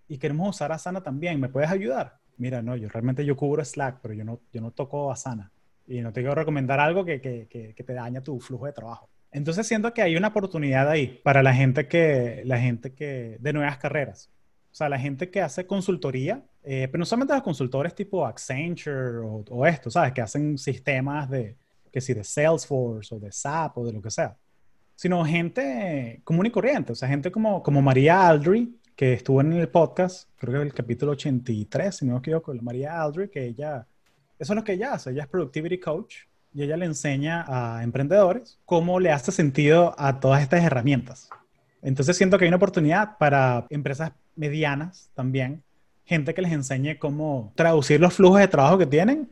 y 0.07 0.19
queremos 0.19 0.51
usar 0.51 0.71
Asana 0.73 1.03
también, 1.03 1.41
¿me 1.41 1.49
puedes 1.49 1.71
ayudar? 1.71 2.19
Mira, 2.37 2.61
no, 2.61 2.77
yo 2.77 2.89
realmente 2.89 3.25
yo 3.25 3.37
cubro 3.37 3.65
Slack, 3.65 4.01
pero 4.03 4.15
yo 4.15 4.25
no, 4.25 4.41
yo 4.53 4.61
no 4.61 4.71
toco 4.71 5.11
Asana 5.11 5.51
y 5.87 6.01
no 6.01 6.13
te 6.13 6.21
quiero 6.21 6.35
recomendar 6.35 6.81
algo 6.81 7.05
que, 7.05 7.21
que, 7.21 7.47
que 7.49 7.85
te 7.85 7.93
daña 7.93 8.23
tu 8.23 8.41
flujo 8.41 8.67
de 8.67 8.73
trabajo. 8.73 9.09
Entonces 9.31 9.67
siento 9.67 9.93
que 9.93 10.01
hay 10.01 10.17
una 10.17 10.29
oportunidad 10.29 10.89
ahí 10.89 11.21
para 11.23 11.43
la 11.43 11.53
gente 11.53 11.89
que, 11.89 12.43
la 12.45 12.61
gente 12.61 12.95
que, 12.95 13.37
de 13.41 13.53
nuevas 13.53 13.79
carreras. 13.79 14.31
O 14.71 14.77
sea, 14.77 14.89
la 14.89 14.99
gente 14.99 15.31
que 15.31 15.41
hace 15.41 15.67
consultoría, 15.67 16.45
eh, 16.63 16.89
pero 16.91 17.01
no 17.01 17.05
solamente 17.05 17.35
los 17.35 17.43
consultores 17.43 17.95
tipo 17.95 18.25
Accenture 18.27 19.19
o, 19.19 19.45
o, 19.51 19.67
esto, 19.67 19.91
¿sabes? 19.91 20.13
Que 20.13 20.21
hacen 20.21 20.57
sistemas 20.59 21.29
de, 21.31 21.57
que 21.93 22.01
si 22.01 22.13
de 22.13 22.25
Salesforce 22.25 23.15
o 23.15 23.21
de 23.21 23.31
SAP 23.31 23.79
o 23.79 23.87
de 23.87 23.93
lo 23.93 24.03
que 24.03 24.11
sea. 24.11 24.37
Sino 24.97 25.25
gente 25.25 26.21
común 26.25 26.47
y 26.47 26.51
corriente. 26.51 26.91
O 26.91 26.97
sea, 26.97 27.09
gente 27.09 27.31
como, 27.31 27.63
como 27.63 27.83
María 27.83 28.27
Aldry, 28.29 28.81
que 28.97 29.13
estuvo 29.13 29.41
en 29.41 29.53
el 29.53 29.69
podcast, 29.69 30.29
creo 30.37 30.61
que 30.61 30.67
el 30.67 30.75
capítulo 30.75 31.13
83, 31.13 31.95
si 31.97 32.05
no 32.05 32.15
me 32.15 32.19
equivoco, 32.19 32.53
María 32.63 33.01
Aldry, 33.01 33.29
que 33.31 33.47
ella, 33.47 33.87
eso 34.39 34.53
es 34.53 34.57
lo 34.57 34.65
que 34.65 34.73
ella 34.73 34.95
hace. 34.95 35.11
Ella 35.11 35.23
es 35.23 35.29
Productivity 35.29 35.79
Coach 35.79 36.17
y 36.53 36.63
ella 36.63 36.77
le 36.77 36.87
enseña 36.87 37.45
a 37.47 37.83
emprendedores 37.83 38.59
cómo 38.65 39.01
le 39.01 39.11
hace 39.11 39.33
sentido 39.33 39.95
a 39.99 40.21
todas 40.21 40.43
estas 40.43 40.63
herramientas. 40.63 41.29
Entonces 41.83 42.17
siento 42.17 42.39
que 42.39 42.45
hay 42.45 42.49
una 42.49 42.57
oportunidad 42.57 43.19
para 43.19 43.67
empresas 43.71 44.13
medianas 44.37 45.11
también, 45.15 45.63
gente 46.05 46.33
que 46.35 46.43
les 46.43 46.53
enseñe 46.53 46.99
cómo 46.99 47.53
traducir 47.57 48.01
los 48.01 48.15
flujos 48.15 48.41
de 48.41 48.49
trabajo 48.49 48.79
que 48.79 48.87
tienen 48.87 49.31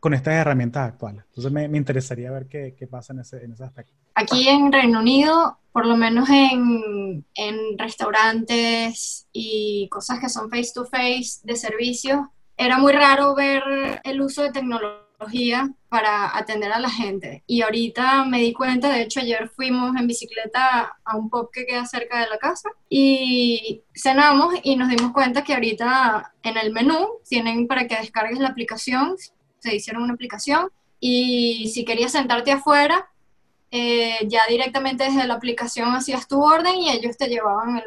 con 0.00 0.12
estas 0.12 0.34
herramientas 0.34 0.88
actuales. 0.88 1.24
Entonces 1.28 1.52
me, 1.52 1.64
interesaría 1.78 2.30
ver 2.30 2.46
qué, 2.46 2.74
qué 2.78 2.86
pasa 2.86 3.12
en 3.12 3.20
ese, 3.20 3.44
en 3.44 3.52
ese, 3.52 3.64
aspecto. 3.64 3.92
Aquí 4.14 4.48
en 4.48 4.70
Reino 4.70 5.00
Unido, 5.00 5.58
por 5.72 5.86
lo 5.86 5.96
menos 5.96 6.28
en, 6.28 7.24
en 7.34 7.78
restaurantes 7.78 9.26
y 9.32 9.88
cosas 9.90 10.20
que 10.20 10.28
son 10.28 10.50
face 10.50 10.72
to 10.74 10.84
face 10.84 11.40
de 11.42 11.56
servicios, 11.56 12.20
era 12.56 12.78
muy 12.78 12.92
raro 12.92 13.34
ver 13.34 14.00
el 14.04 14.20
uso 14.20 14.42
de 14.42 14.52
tecnología 14.52 15.70
para 15.88 16.36
atender 16.36 16.72
a 16.72 16.78
la 16.78 16.90
gente. 16.90 17.42
Y 17.46 17.62
ahorita 17.62 18.24
me 18.24 18.40
di 18.40 18.52
cuenta, 18.52 18.90
de 18.90 19.02
hecho 19.02 19.20
ayer 19.20 19.48
fuimos 19.48 19.94
en 19.96 20.06
bicicleta 20.06 20.96
a 21.04 21.16
un 21.16 21.30
pub 21.30 21.50
que 21.52 21.66
queda 21.66 21.86
cerca 21.86 22.20
de 22.20 22.28
la 22.28 22.38
casa 22.38 22.70
y 22.88 23.82
cenamos 23.94 24.54
y 24.62 24.76
nos 24.76 24.88
dimos 24.88 25.12
cuenta 25.12 25.44
que 25.44 25.54
ahorita 25.54 26.34
en 26.42 26.56
el 26.56 26.72
menú 26.72 27.08
tienen 27.28 27.66
para 27.66 27.86
que 27.86 27.96
descargues 27.96 28.38
la 28.38 28.48
aplicación, 28.48 29.16
se 29.58 29.74
hicieron 29.74 30.02
una 30.02 30.14
aplicación 30.14 30.68
y 31.00 31.70
si 31.72 31.84
querías 31.84 32.12
sentarte 32.12 32.52
afuera, 32.52 33.10
eh, 33.76 34.28
ya 34.28 34.42
directamente 34.48 35.02
desde 35.02 35.26
la 35.26 35.34
aplicación 35.34 35.96
hacías 35.96 36.28
tu 36.28 36.40
orden 36.40 36.76
y 36.76 36.90
ellos 36.90 37.16
te 37.16 37.26
llevaban 37.26 37.82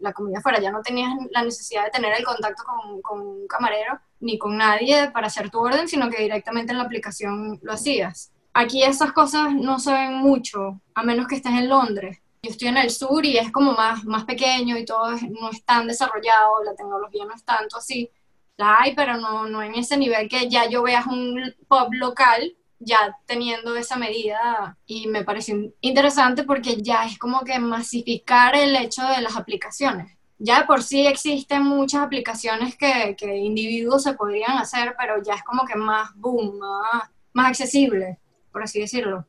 la 0.00 0.12
comida 0.12 0.40
afuera. 0.40 0.60
Ya 0.60 0.70
no 0.70 0.82
tenías 0.82 1.10
la 1.30 1.42
necesidad 1.42 1.84
de 1.84 1.90
tener 1.90 2.12
el 2.18 2.22
contacto 2.22 2.62
con, 2.64 3.00
con, 3.00 3.26
un 3.26 3.46
camarero 3.46 3.98
ni 4.20 4.36
con 4.36 4.58
nadie 4.58 5.10
para 5.10 5.28
hacer 5.28 5.48
tu 5.48 5.58
orden, 5.58 5.88
sino 5.88 6.10
que 6.10 6.20
directamente 6.20 6.72
en 6.72 6.78
la 6.78 6.84
aplicación 6.84 7.58
lo 7.62 7.72
hacías. 7.72 8.30
Aquí 8.52 8.82
esas 8.82 9.14
cosas 9.14 9.54
no 9.54 9.78
se 9.78 9.94
ven 9.94 10.16
mucho, 10.16 10.82
a 10.94 11.02
menos 11.02 11.26
que 11.26 11.36
estés 11.36 11.52
en 11.52 11.70
Londres. 11.70 12.18
Yo 12.42 12.50
estoy 12.50 12.68
en 12.68 12.76
el 12.76 12.90
sur 12.90 13.24
y 13.24 13.38
es 13.38 13.50
como 13.50 13.72
más, 13.72 14.04
más 14.04 14.24
pequeño 14.24 14.76
y 14.76 14.84
todo 14.84 15.12
no 15.12 15.50
es 15.50 15.64
tan 15.64 15.86
desarrollado, 15.86 16.62
la 16.62 16.74
tecnología 16.74 17.24
no 17.24 17.34
es 17.34 17.42
tanto 17.42 17.78
así. 17.78 18.10
La 18.58 18.80
hay, 18.80 18.94
pero 18.94 19.16
no, 19.16 19.46
no 19.46 19.62
en 19.62 19.76
ese 19.76 19.96
nivel 19.96 20.28
que 20.28 20.50
ya 20.50 20.68
yo 20.68 20.82
veas 20.82 21.06
un 21.06 21.54
pub 21.68 21.94
local 21.94 22.54
ya 22.84 23.16
teniendo 23.26 23.76
esa 23.76 23.96
medida 23.96 24.76
y 24.86 25.06
me 25.06 25.24
pareció 25.24 25.72
interesante 25.80 26.44
porque 26.44 26.82
ya 26.82 27.04
es 27.04 27.18
como 27.18 27.40
que 27.40 27.58
masificar 27.58 28.54
el 28.56 28.74
hecho 28.76 29.02
de 29.06 29.22
las 29.22 29.36
aplicaciones. 29.36 30.16
Ya 30.38 30.60
de 30.60 30.66
por 30.66 30.82
sí 30.82 31.06
existen 31.06 31.62
muchas 31.62 32.02
aplicaciones 32.02 32.76
que, 32.76 33.14
que 33.16 33.36
individuos 33.36 34.02
se 34.02 34.14
podrían 34.14 34.58
hacer, 34.58 34.94
pero 34.98 35.22
ya 35.22 35.34
es 35.34 35.44
como 35.44 35.64
que 35.64 35.76
más 35.76 36.10
boom, 36.16 36.58
más, 36.58 37.10
más 37.32 37.48
accesible, 37.48 38.18
por 38.50 38.62
así 38.62 38.80
decirlo. 38.80 39.24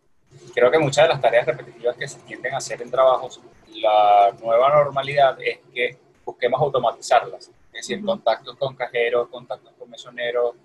Creo 0.55 0.71
que 0.71 0.79
muchas 0.79 1.05
de 1.05 1.09
las 1.09 1.21
tareas 1.21 1.45
repetitivas 1.45 1.95
que 1.95 2.07
se 2.07 2.19
tienden 2.21 2.55
a 2.55 2.57
hacer 2.57 2.81
en 2.81 2.89
trabajos, 2.89 3.39
la 3.75 4.35
nueva 4.41 4.69
normalidad 4.69 5.37
es 5.39 5.59
que 5.73 5.97
busquemos 6.25 6.59
automatizarlas. 6.59 7.51
Es 7.73 7.87
decir, 7.87 8.03
contactos 8.03 8.55
con 8.57 8.75
cajeros, 8.75 9.29
contactos 9.29 9.73
con 9.77 9.89
mesoneros, 9.89 10.55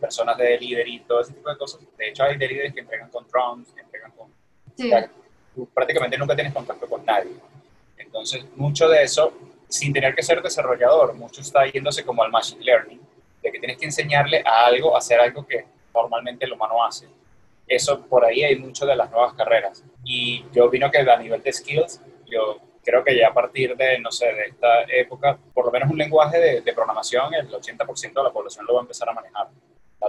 personas 0.00 0.36
de 0.38 0.44
delivery, 0.44 1.00
todo 1.00 1.20
ese 1.20 1.32
tipo 1.32 1.48
de 1.50 1.56
cosas. 1.56 1.80
De 1.96 2.08
hecho, 2.08 2.24
hay 2.24 2.36
deliveries 2.36 2.74
que 2.74 2.80
entregan 2.80 3.10
con 3.10 3.26
drones, 3.28 3.72
que 3.72 3.80
entregan 3.80 4.10
con... 4.12 4.28
Sí. 4.76 4.90
tú 5.54 5.68
prácticamente 5.72 6.18
nunca 6.18 6.34
tienes 6.34 6.52
contacto 6.52 6.86
con 6.86 7.04
nadie. 7.04 7.32
Entonces, 7.96 8.44
mucho 8.56 8.88
de 8.88 9.02
eso, 9.02 9.32
sin 9.68 9.92
tener 9.92 10.14
que 10.14 10.22
ser 10.22 10.42
desarrollador, 10.42 11.14
mucho 11.14 11.40
está 11.40 11.66
yéndose 11.66 12.04
como 12.04 12.22
al 12.22 12.30
machine 12.30 12.64
learning, 12.64 13.00
de 13.42 13.52
que 13.52 13.58
tienes 13.58 13.78
que 13.78 13.86
enseñarle 13.86 14.42
a 14.44 14.66
algo, 14.66 14.94
a 14.94 14.98
hacer 14.98 15.20
algo 15.20 15.46
que 15.46 15.66
normalmente 15.94 16.44
el 16.44 16.52
humano 16.52 16.84
hace. 16.84 17.06
Eso, 17.66 18.00
por 18.02 18.24
ahí 18.24 18.44
hay 18.44 18.56
mucho 18.56 18.86
de 18.86 18.94
las 18.94 19.10
nuevas 19.10 19.34
carreras. 19.34 19.82
Y 20.04 20.44
yo 20.52 20.66
opino 20.66 20.90
que 20.90 20.98
a 20.98 21.16
nivel 21.16 21.42
de 21.42 21.52
skills, 21.52 22.00
yo 22.26 22.58
creo 22.84 23.02
que 23.02 23.16
ya 23.16 23.28
a 23.28 23.34
partir 23.34 23.76
de, 23.76 23.98
no 23.98 24.12
sé, 24.12 24.26
de 24.32 24.44
esta 24.46 24.82
época, 24.84 25.36
por 25.52 25.66
lo 25.66 25.72
menos 25.72 25.90
un 25.90 25.98
lenguaje 25.98 26.38
de, 26.38 26.60
de 26.60 26.72
programación, 26.72 27.34
el 27.34 27.50
80% 27.50 28.12
de 28.12 28.22
la 28.22 28.32
población 28.32 28.64
lo 28.66 28.74
va 28.74 28.80
a 28.80 28.82
empezar 28.82 29.08
a 29.08 29.12
manejar. 29.12 29.48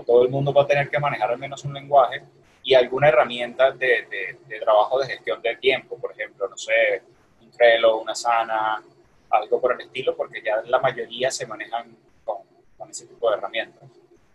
Todo 0.06 0.24
el 0.24 0.30
mundo 0.30 0.54
va 0.54 0.64
a 0.64 0.68
tener 0.68 0.90
que 0.90 1.00
manejar 1.00 1.32
al 1.32 1.38
menos 1.38 1.64
un 1.66 1.74
lenguaje 1.74 2.22
y 2.64 2.74
alguna 2.74 3.08
herramienta 3.08 3.72
de, 3.72 4.06
de, 4.10 4.38
de 4.48 4.60
trabajo 4.60 5.00
de 5.00 5.08
gestión 5.08 5.42
de 5.42 5.56
tiempo, 5.56 5.98
por 5.98 6.12
ejemplo, 6.12 6.48
no 6.50 6.58
sé, 6.58 7.02
un 7.42 7.50
Trello, 7.52 7.98
una 7.98 8.14
Sana, 8.14 8.84
algo 9.30 9.62
por 9.62 9.74
el 9.74 9.82
estilo, 9.82 10.16
porque 10.16 10.42
ya 10.44 10.62
la 10.66 10.80
mayoría 10.80 11.32
se 11.32 11.46
manejan 11.46 11.96
con, 12.26 12.38
con 12.78 12.90
ese 12.90 13.06
tipo 13.06 13.30
de 13.30 13.38
herramientas. 13.38 13.84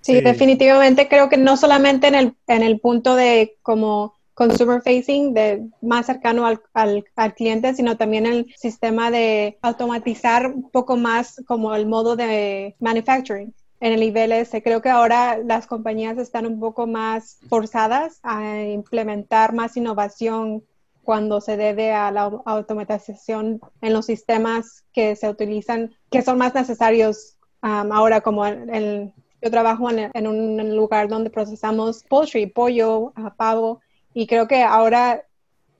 Sí, 0.01 0.15
sí, 0.15 0.21
definitivamente 0.21 1.09
creo 1.09 1.29
que 1.29 1.37
no 1.37 1.57
solamente 1.57 2.09
en 2.09 2.15
el, 2.15 2.35
en 2.47 2.63
el 2.63 2.81
punto 2.81 3.15
de 3.15 3.57
como 3.63 4.15
consumer 4.35 4.81
facing, 4.81 5.35
de 5.35 5.69
más 5.83 6.07
cercano 6.07 6.47
al, 6.47 6.63
al, 6.73 7.05
al, 7.15 7.35
cliente, 7.35 7.75
sino 7.75 7.99
también 7.99 8.25
el 8.25 8.53
sistema 8.57 9.11
de 9.11 9.59
automatizar 9.61 10.47
un 10.47 10.71
poco 10.71 10.97
más 10.97 11.43
como 11.47 11.75
el 11.75 11.87
modo 11.87 12.17
de 12.17 12.75
manufacturing 12.81 13.55
en 13.83 13.93
el 13.93 13.99
nivel 13.99 14.31
S. 14.31 14.63
Creo 14.63 14.81
que 14.81 14.91
ahora 14.91 15.39
las 15.39 15.67
compañías 15.67 16.17
están 16.17 16.47
un 16.47 16.61
poco 16.61 16.87
más 16.87 17.41
forzadas 17.49 18.21
a 18.23 18.63
implementar 18.63 19.53
más 19.55 19.77
innovación 19.77 20.63
cuando 21.03 21.41
se 21.41 21.57
debe 21.57 21.93
a 21.93 22.13
la 22.13 22.31
automatización 22.45 23.61
en 23.81 23.93
los 23.93 24.07
sistemas 24.07 24.85
que 24.93 25.17
se 25.17 25.29
utilizan, 25.29 25.91
que 26.13 26.23
son 26.23 26.39
más 26.39 26.55
necesarios 26.55 27.37
um, 27.65 27.91
ahora, 27.91 28.21
como 28.21 28.47
el, 28.47 29.13
yo 29.43 29.51
trabajo 29.51 29.91
en, 29.91 30.13
en, 30.15 30.27
un 30.29 30.77
lugar 30.77 31.09
donde 31.09 31.31
procesamos 31.31 32.05
poultry, 32.05 32.47
pollo, 32.47 33.13
uh, 33.17 33.35
pavo, 33.37 33.81
y 34.15 34.29
creo 34.29 34.47
que 34.47 34.63
ahora 34.63 35.25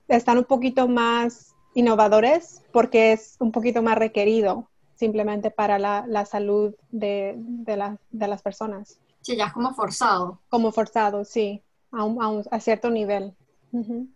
están 0.09 0.39
un 0.39 0.43
poquito 0.43 0.89
más 0.89 1.55
innovadores 1.73 2.63
porque 2.73 3.13
es 3.13 3.37
un 3.39 3.53
poquito 3.53 3.81
más 3.81 3.97
requerido 3.97 4.67
simplemente 4.95 5.51
para 5.51 5.79
la, 5.79 6.05
la 6.07 6.25
salud 6.25 6.75
de, 6.91 7.35
de, 7.37 7.77
la, 7.77 7.97
de, 8.11 8.27
las 8.27 8.41
personas. 8.41 8.99
Sí, 9.21 9.35
ya 9.35 9.47
es 9.47 9.53
como 9.53 9.73
forzado. 9.73 10.39
Como 10.49 10.71
forzado, 10.71 11.25
sí, 11.25 11.61
a, 11.91 12.03
un, 12.03 12.21
a, 12.21 12.27
un, 12.29 12.43
a 12.51 12.59
cierto 12.59 12.89
nivel. 12.89 13.33
Uh 13.71 13.83
-huh. 13.83 14.07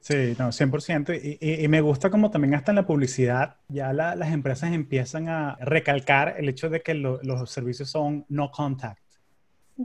Sí, 0.00 0.34
no, 0.38 0.48
100%. 0.48 1.20
Y, 1.22 1.38
y, 1.40 1.64
y, 1.64 1.68
me 1.68 1.80
gusta 1.80 2.08
como 2.08 2.30
también 2.30 2.54
hasta 2.54 2.70
en 2.72 2.76
la 2.76 2.86
publicidad, 2.86 3.56
ya 3.68 3.92
la, 3.92 4.14
las 4.14 4.32
empresas 4.32 4.72
empiezan 4.72 5.28
a 5.28 5.56
recalcar 5.60 6.36
el 6.38 6.48
hecho 6.48 6.70
de 6.70 6.82
que 6.82 6.94
lo, 6.94 7.20
los 7.22 7.50
servicios 7.50 7.90
son 7.90 8.24
no 8.28 8.50
contact, 8.50 9.02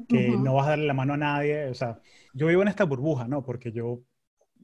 que 0.07 0.29
uh 0.29 0.33
-huh. 0.33 0.43
no 0.43 0.53
vas 0.53 0.67
a 0.67 0.69
darle 0.71 0.85
la 0.87 0.93
mano 0.93 1.13
a 1.13 1.17
nadie. 1.17 1.65
O 1.69 1.73
sea, 1.73 1.99
yo 2.33 2.47
vivo 2.47 2.61
en 2.61 2.67
esta 2.67 2.85
burbuja, 2.85 3.27
¿no? 3.27 3.43
Porque 3.43 3.71
yo, 3.71 4.01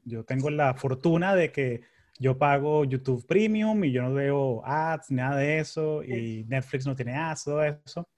yo 0.04 0.24
tengo 0.24 0.50
la 0.50 0.74
fortuna 0.74 1.34
de 1.34 1.52
que 1.52 1.82
yo 2.20 2.36
pago 2.36 2.84
YouTube 2.84 3.26
Premium 3.26 3.82
y 3.82 3.92
yo 3.92 4.02
no 4.02 4.12
veo 4.12 4.62
ads, 4.64 5.10
nada 5.10 5.36
de 5.36 5.58
eso, 5.58 6.04
y 6.04 6.44
Netflix 6.46 6.86
no 6.86 6.94
tiene 6.94 7.16
ads, 7.16 7.44
todo 7.44 7.64
eso. 7.64 8.08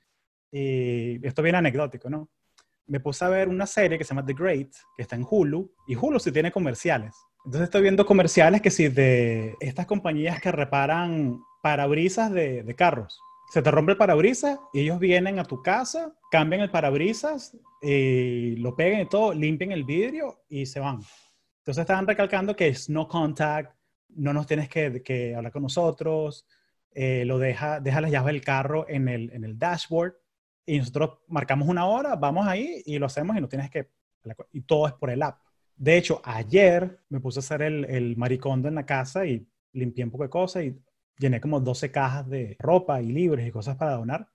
Y 0.51 1.25
esto 1.25 1.41
viene 1.41 1.59
anecdótico, 1.59 2.11
¿no? 2.11 2.29
Me 2.87 2.99
puse 2.99 3.25
a 3.25 3.29
ver 3.29 3.49
una 3.49 3.65
serie 3.65 3.97
que 3.97 4.05
se 4.05 4.13
llama 4.13 4.27
The 4.27 4.35
Great, 4.35 4.73
que 4.97 5.03
está 5.03 5.15
en 5.15 5.25
Hulu, 5.29 5.73
y 5.87 5.95
Hulu 5.95 6.19
sí 6.19 6.33
tiene 6.33 6.51
comerciales. 6.51 7.15
Entonces 7.45 7.63
estoy 7.69 7.83
viendo 7.83 8.05
comerciales 8.05 8.61
que 8.61 8.73
sí 8.73 8.89
de 8.89 9.55
estas 9.61 9.87
compañías 9.87 10.41
que 10.41 10.51
reparan 10.51 11.41
parabrisas 11.63 12.33
de, 12.33 12.65
de 12.65 12.75
carros. 12.75 13.21
Se 13.53 13.63
te 13.63 13.71
rompe 13.71 13.93
el 13.93 13.99
parabrisas 13.99 14.59
y 14.73 14.81
ellos 14.81 14.99
vienen 14.99 15.39
a 15.39 15.45
tu 15.45 15.63
casa, 15.63 16.13
cambian 16.31 16.63
el 16.63 16.71
parabrisas, 16.71 17.57
y 17.81 18.57
lo 18.57 18.75
pegan 18.75 19.03
y 19.03 19.09
todo, 19.09 19.33
limpian 19.33 19.71
el 19.71 19.85
vidrio 19.85 20.43
y 20.49 20.67
se 20.67 20.81
van. 20.81 21.01
Entonces 21.59 21.83
estaban 21.83 22.07
recalcando 22.07 22.57
que 22.57 22.67
es 22.67 22.91
no 22.91 23.07
contact, 23.07 23.77
no 24.17 24.33
nos 24.33 24.47
tienes 24.47 24.69
que, 24.69 25.03
que 25.03 25.35
hablar 25.35 25.53
con 25.53 25.63
nosotros, 25.63 26.47
eh, 26.95 27.25
lo 27.25 27.39
deja, 27.39 27.81
deja 27.81 28.01
las 28.01 28.11
llaves 28.11 28.35
del 28.35 28.45
carro 28.45 28.87
en 28.89 29.09
el, 29.09 29.31
en 29.33 29.45
el 29.45 29.59
dashboard 29.59 30.15
y 30.67 30.79
nosotros 30.79 31.19
marcamos 31.27 31.69
una 31.69 31.87
hora, 31.87 32.17
vamos 32.17 32.47
ahí 32.47 32.83
y 32.85 32.99
lo 32.99 33.07
hacemos 33.07 33.37
y 33.37 33.41
no 33.41 33.49
tienes 33.49 33.71
que... 33.71 33.91
Y 34.53 34.63
todo 34.63 34.87
es 34.87 34.93
por 34.95 35.11
el 35.11 35.23
app. 35.23 35.41
De 35.75 35.97
hecho, 35.97 36.21
ayer 36.25 37.01
me 37.09 37.19
puse 37.19 37.39
a 37.39 37.41
hacer 37.41 37.63
el, 37.63 37.85
el 37.87 38.17
maricondo 38.17 38.69
en 38.69 38.77
la 38.77 38.87
casa 38.87 39.27
y 39.27 39.45
limpié 39.73 40.05
un 40.05 40.11
poco 40.11 40.25
de 40.25 40.31
cosas 40.31 40.65
y 40.65 40.79
llené 41.19 41.41
como 41.41 41.61
12 41.61 41.91
cajas 41.91 42.29
de 42.29 42.57
ropa 42.59 43.01
y 43.01 43.07
libros 43.07 43.45
y 43.45 43.51
cosas 43.51 43.77
para 43.77 43.97
donar. 43.97 44.29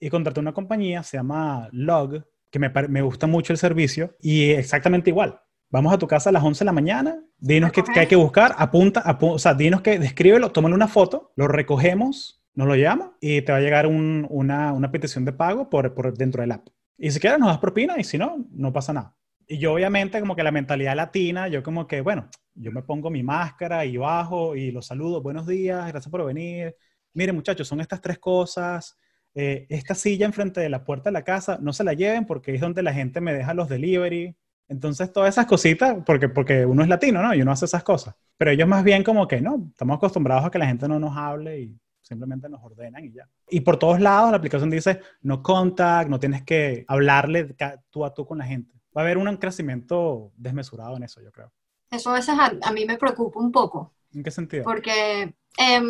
Y 0.00 0.10
contraté 0.10 0.40
una 0.40 0.54
compañía, 0.54 1.02
se 1.02 1.18
llama 1.18 1.68
Log, 1.72 2.24
que 2.50 2.58
me, 2.58 2.70
me 2.88 3.02
gusta 3.02 3.26
mucho 3.26 3.52
el 3.52 3.58
servicio 3.58 4.16
y 4.20 4.50
exactamente 4.50 5.10
igual. 5.10 5.40
Vamos 5.72 5.90
a 5.90 5.98
tu 5.98 6.06
casa 6.06 6.28
a 6.28 6.32
las 6.34 6.44
11 6.44 6.58
de 6.58 6.66
la 6.66 6.72
mañana, 6.72 7.24
dinos 7.38 7.72
qué, 7.72 7.82
qué 7.82 8.00
hay 8.00 8.06
que 8.06 8.14
buscar, 8.14 8.54
apunta, 8.58 9.00
apunta, 9.00 9.36
o 9.36 9.38
sea, 9.38 9.54
dinos 9.54 9.80
que, 9.80 9.98
descríbelo, 9.98 10.52
tómale 10.52 10.74
una 10.74 10.86
foto, 10.86 11.32
lo 11.34 11.48
recogemos, 11.48 12.44
nos 12.52 12.68
lo 12.68 12.76
llama 12.76 13.16
y 13.22 13.40
te 13.40 13.52
va 13.52 13.58
a 13.58 13.62
llegar 13.62 13.86
un, 13.86 14.26
una, 14.28 14.74
una, 14.74 14.90
petición 14.90 15.24
de 15.24 15.32
pago 15.32 15.70
por, 15.70 15.94
por 15.94 16.12
dentro 16.12 16.42
del 16.42 16.52
app. 16.52 16.68
Y 16.98 17.10
si 17.10 17.18
quieres 17.18 17.38
nos 17.38 17.48
das 17.48 17.56
propina 17.56 17.94
y 17.98 18.04
si 18.04 18.18
no, 18.18 18.44
no 18.50 18.70
pasa 18.70 18.92
nada. 18.92 19.16
Y 19.46 19.56
yo 19.56 19.72
obviamente 19.72 20.20
como 20.20 20.36
que 20.36 20.42
la 20.42 20.52
mentalidad 20.52 20.94
latina, 20.94 21.48
yo 21.48 21.62
como 21.62 21.86
que, 21.86 22.02
bueno, 22.02 22.28
yo 22.54 22.70
me 22.70 22.82
pongo 22.82 23.08
mi 23.08 23.22
máscara 23.22 23.86
y 23.86 23.96
bajo 23.96 24.54
y 24.54 24.72
los 24.72 24.84
saludo, 24.84 25.22
buenos 25.22 25.46
días, 25.46 25.88
gracias 25.88 26.10
por 26.10 26.22
venir. 26.26 26.76
Miren 27.14 27.34
muchachos, 27.34 27.66
son 27.66 27.80
estas 27.80 28.02
tres 28.02 28.18
cosas. 28.18 28.98
Eh, 29.34 29.66
esta 29.70 29.94
silla 29.94 30.26
enfrente 30.26 30.60
de 30.60 30.68
la 30.68 30.84
puerta 30.84 31.08
de 31.08 31.14
la 31.14 31.24
casa, 31.24 31.58
no 31.62 31.72
se 31.72 31.82
la 31.82 31.94
lleven 31.94 32.26
porque 32.26 32.54
es 32.54 32.60
donde 32.60 32.82
la 32.82 32.92
gente 32.92 33.22
me 33.22 33.32
deja 33.32 33.54
los 33.54 33.70
delivery. 33.70 34.36
Entonces, 34.68 35.12
todas 35.12 35.34
esas 35.34 35.46
cositas, 35.46 35.96
porque, 36.06 36.28
porque 36.28 36.64
uno 36.64 36.82
es 36.82 36.88
latino, 36.88 37.22
¿no? 37.22 37.34
Y 37.34 37.42
uno 37.42 37.52
hace 37.52 37.66
esas 37.66 37.82
cosas. 37.82 38.14
Pero 38.36 38.50
ellos 38.50 38.66
más 38.66 38.84
bien 38.84 39.04
como 39.04 39.28
que, 39.28 39.40
no, 39.40 39.68
estamos 39.70 39.96
acostumbrados 39.96 40.44
a 40.44 40.50
que 40.50 40.58
la 40.58 40.66
gente 40.66 40.88
no 40.88 40.98
nos 40.98 41.16
hable 41.16 41.60
y 41.60 41.78
simplemente 42.00 42.48
nos 42.48 42.62
ordenan 42.62 43.04
y 43.04 43.12
ya. 43.12 43.28
Y 43.48 43.60
por 43.60 43.78
todos 43.78 44.00
lados 44.00 44.30
la 44.30 44.38
aplicación 44.38 44.70
dice, 44.70 45.00
no 45.22 45.42
contact, 45.42 46.08
no 46.08 46.18
tienes 46.18 46.42
que 46.42 46.84
hablarle 46.88 47.54
tú 47.90 48.04
a 48.04 48.14
tú 48.14 48.26
con 48.26 48.38
la 48.38 48.44
gente. 48.44 48.72
Va 48.96 49.02
a 49.02 49.04
haber 49.04 49.18
un 49.18 49.36
crecimiento 49.36 50.32
desmesurado 50.36 50.96
en 50.96 51.02
eso, 51.04 51.20
yo 51.20 51.30
creo. 51.32 51.52
Eso 51.90 52.10
a 52.10 52.14
veces 52.14 52.34
a, 52.38 52.52
a 52.62 52.72
mí 52.72 52.86
me 52.86 52.96
preocupa 52.96 53.40
un 53.40 53.52
poco. 53.52 53.92
¿En 54.14 54.22
qué 54.22 54.30
sentido? 54.30 54.64
Porque 54.64 55.34
eh, 55.58 55.82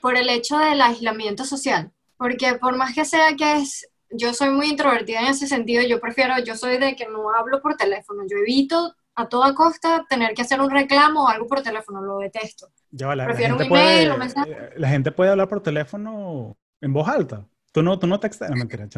por 0.00 0.16
el 0.16 0.28
hecho 0.28 0.58
del 0.58 0.80
aislamiento 0.80 1.44
social. 1.44 1.92
Porque 2.16 2.54
por 2.54 2.76
más 2.76 2.94
que 2.94 3.04
sea 3.04 3.34
que 3.36 3.58
es 3.58 3.88
yo 4.10 4.34
soy 4.34 4.50
muy 4.50 4.68
introvertida 4.68 5.20
en 5.20 5.26
ese 5.26 5.46
sentido, 5.46 5.82
yo 5.82 6.00
prefiero, 6.00 6.34
yo 6.44 6.56
soy 6.56 6.78
de 6.78 6.96
que 6.96 7.06
no 7.06 7.30
hablo 7.34 7.60
por 7.60 7.76
teléfono, 7.76 8.22
yo 8.28 8.38
evito 8.38 8.94
a 9.14 9.28
toda 9.28 9.54
costa 9.54 10.06
tener 10.08 10.34
que 10.34 10.42
hacer 10.42 10.60
un 10.60 10.70
reclamo 10.70 11.24
o 11.24 11.28
algo 11.28 11.46
por 11.46 11.62
teléfono, 11.62 12.00
lo 12.00 12.18
detesto. 12.18 12.68
Ya, 12.90 13.14
la, 13.14 13.26
prefiero 13.26 13.56
la 13.56 13.64
un 13.64 13.72
email 13.72 14.08
puede, 14.08 14.10
o 14.10 14.18
mensaje. 14.18 14.50
Eh, 14.50 14.70
la 14.76 14.88
gente 14.88 15.12
puede 15.12 15.30
hablar 15.30 15.48
por 15.48 15.62
teléfono 15.62 16.56
en 16.80 16.92
voz 16.92 17.08
alta. 17.08 17.46
Tú 17.72 17.82
no, 17.82 17.98
tú 17.98 18.06
no 18.06 18.18
textas, 18.18 18.48
no, 18.50 18.56
mentira, 18.56 18.88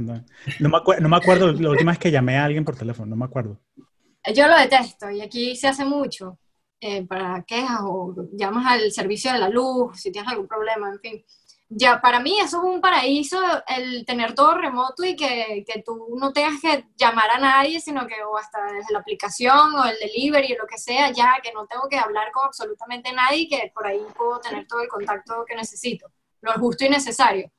no 0.60 0.68
me, 0.68 0.76
acuerdo, 0.76 1.02
no 1.02 1.08
me 1.08 1.16
acuerdo 1.16 1.52
la 1.52 1.70
última 1.70 1.92
vez 1.92 1.98
que 1.98 2.10
llamé 2.10 2.38
a 2.38 2.44
alguien 2.44 2.64
por 2.64 2.76
teléfono, 2.76 3.10
no 3.10 3.16
me 3.16 3.24
acuerdo. 3.24 3.60
Yo 4.34 4.46
lo 4.46 4.56
detesto 4.56 5.10
y 5.10 5.22
aquí 5.22 5.56
se 5.56 5.66
hace 5.66 5.84
mucho 5.84 6.38
eh, 6.80 7.04
para 7.06 7.42
quejas 7.42 7.80
o 7.82 8.14
llamas 8.32 8.66
al 8.66 8.92
servicio 8.92 9.32
de 9.32 9.38
la 9.38 9.48
luz 9.48 9.98
si 9.98 10.12
tienes 10.12 10.30
algún 10.30 10.46
problema, 10.46 10.90
en 10.90 11.00
fin 11.00 11.24
ya 11.72 12.00
para 12.00 12.18
mí 12.18 12.36
eso 12.40 12.58
es 12.58 12.64
un 12.64 12.80
paraíso, 12.80 13.38
el 13.68 14.04
tener 14.04 14.34
todo 14.34 14.54
remoto 14.54 15.04
y 15.04 15.14
que, 15.14 15.64
que, 15.64 15.82
tú 15.82 16.16
no 16.18 16.32
tengas 16.32 16.60
que 16.60 16.84
llamar 16.96 17.30
a 17.30 17.38
nadie, 17.38 17.80
sino 17.80 18.08
que 18.08 18.16
o 18.24 18.36
hasta 18.36 18.60
desde 18.72 18.92
la 18.92 18.98
aplicación 18.98 19.76
o 19.76 19.84
el 19.84 19.96
delivery 20.00 20.52
o 20.54 20.58
lo 20.58 20.66
que 20.66 20.78
sea, 20.78 21.12
ya 21.12 21.40
que 21.40 21.52
no 21.52 21.66
tengo 21.68 21.88
que 21.88 21.96
hablar 21.96 22.32
con 22.32 22.44
absolutamente 22.44 23.12
nadie, 23.12 23.48
que 23.48 23.70
por 23.72 23.86
ahí 23.86 24.04
puedo 24.18 24.40
tener 24.40 24.66
todo 24.66 24.82
el 24.82 24.88
contacto 24.88 25.44
que 25.46 25.54
necesito, 25.54 26.10
lo 26.40 26.52
justo 26.54 26.84
y 26.84 26.88
necesario. 26.88 27.52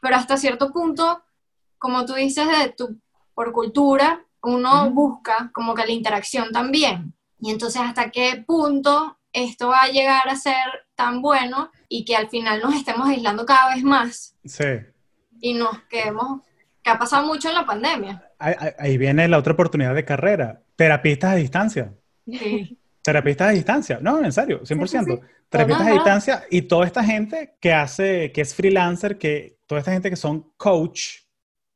Pero 0.00 0.16
hasta 0.16 0.38
cierto 0.38 0.72
punto, 0.72 1.22
como 1.76 2.06
tú 2.06 2.14
dices, 2.14 2.48
de 2.48 2.70
tu, 2.70 2.98
por 3.34 3.52
cultura, 3.52 4.24
uno 4.42 4.90
busca 4.90 5.50
como 5.52 5.74
que 5.74 5.84
la 5.84 5.92
interacción 5.92 6.52
también. 6.52 7.14
Y 7.38 7.50
entonces, 7.50 7.82
¿hasta 7.82 8.10
qué 8.10 8.42
punto 8.46 9.18
esto 9.30 9.68
va 9.68 9.82
a 9.82 9.88
llegar 9.88 10.26
a 10.26 10.36
ser 10.36 10.87
tan 10.98 11.22
bueno 11.22 11.70
y 11.88 12.04
que 12.04 12.16
al 12.16 12.28
final 12.28 12.60
nos 12.60 12.74
estemos 12.74 13.08
aislando 13.08 13.46
cada 13.46 13.72
vez 13.74 13.84
más? 13.84 14.34
Sí. 14.44 14.64
Y 15.40 15.54
nos 15.54 15.80
quedemos, 15.84 16.42
que 16.82 16.90
ha 16.90 16.98
pasado 16.98 17.24
mucho 17.24 17.48
en 17.48 17.54
la 17.54 17.64
pandemia. 17.64 18.24
Ahí, 18.40 18.54
ahí- 18.78 18.98
viene 18.98 19.28
la 19.28 19.38
otra 19.38 19.52
oportunidad 19.52 19.94
de 19.94 20.04
carrera. 20.04 20.60
Terapistas 20.74 21.32
a 21.32 21.36
distancia. 21.36 21.94
Sí. 22.26 22.76
Terapistas 23.02 23.48
a 23.48 23.52
distancia. 23.52 23.98
No, 24.02 24.22
en 24.22 24.32
serio, 24.32 24.60
100%. 24.64 25.04
sí. 25.04 25.20
Terapistas 25.48 25.86
a 25.86 25.92
distancia 25.92 26.44
y 26.50 26.62
toda 26.62 26.84
esta 26.84 27.04
gente 27.04 27.56
que 27.60 27.72
hace, 27.72 28.32
que 28.32 28.40
es 28.40 28.52
freelancer, 28.54 29.16
que 29.18 29.58
toda 29.66 29.78
esta 29.80 29.92
gente 29.92 30.10
que 30.10 30.16
son 30.16 30.52
coach, 30.56 31.20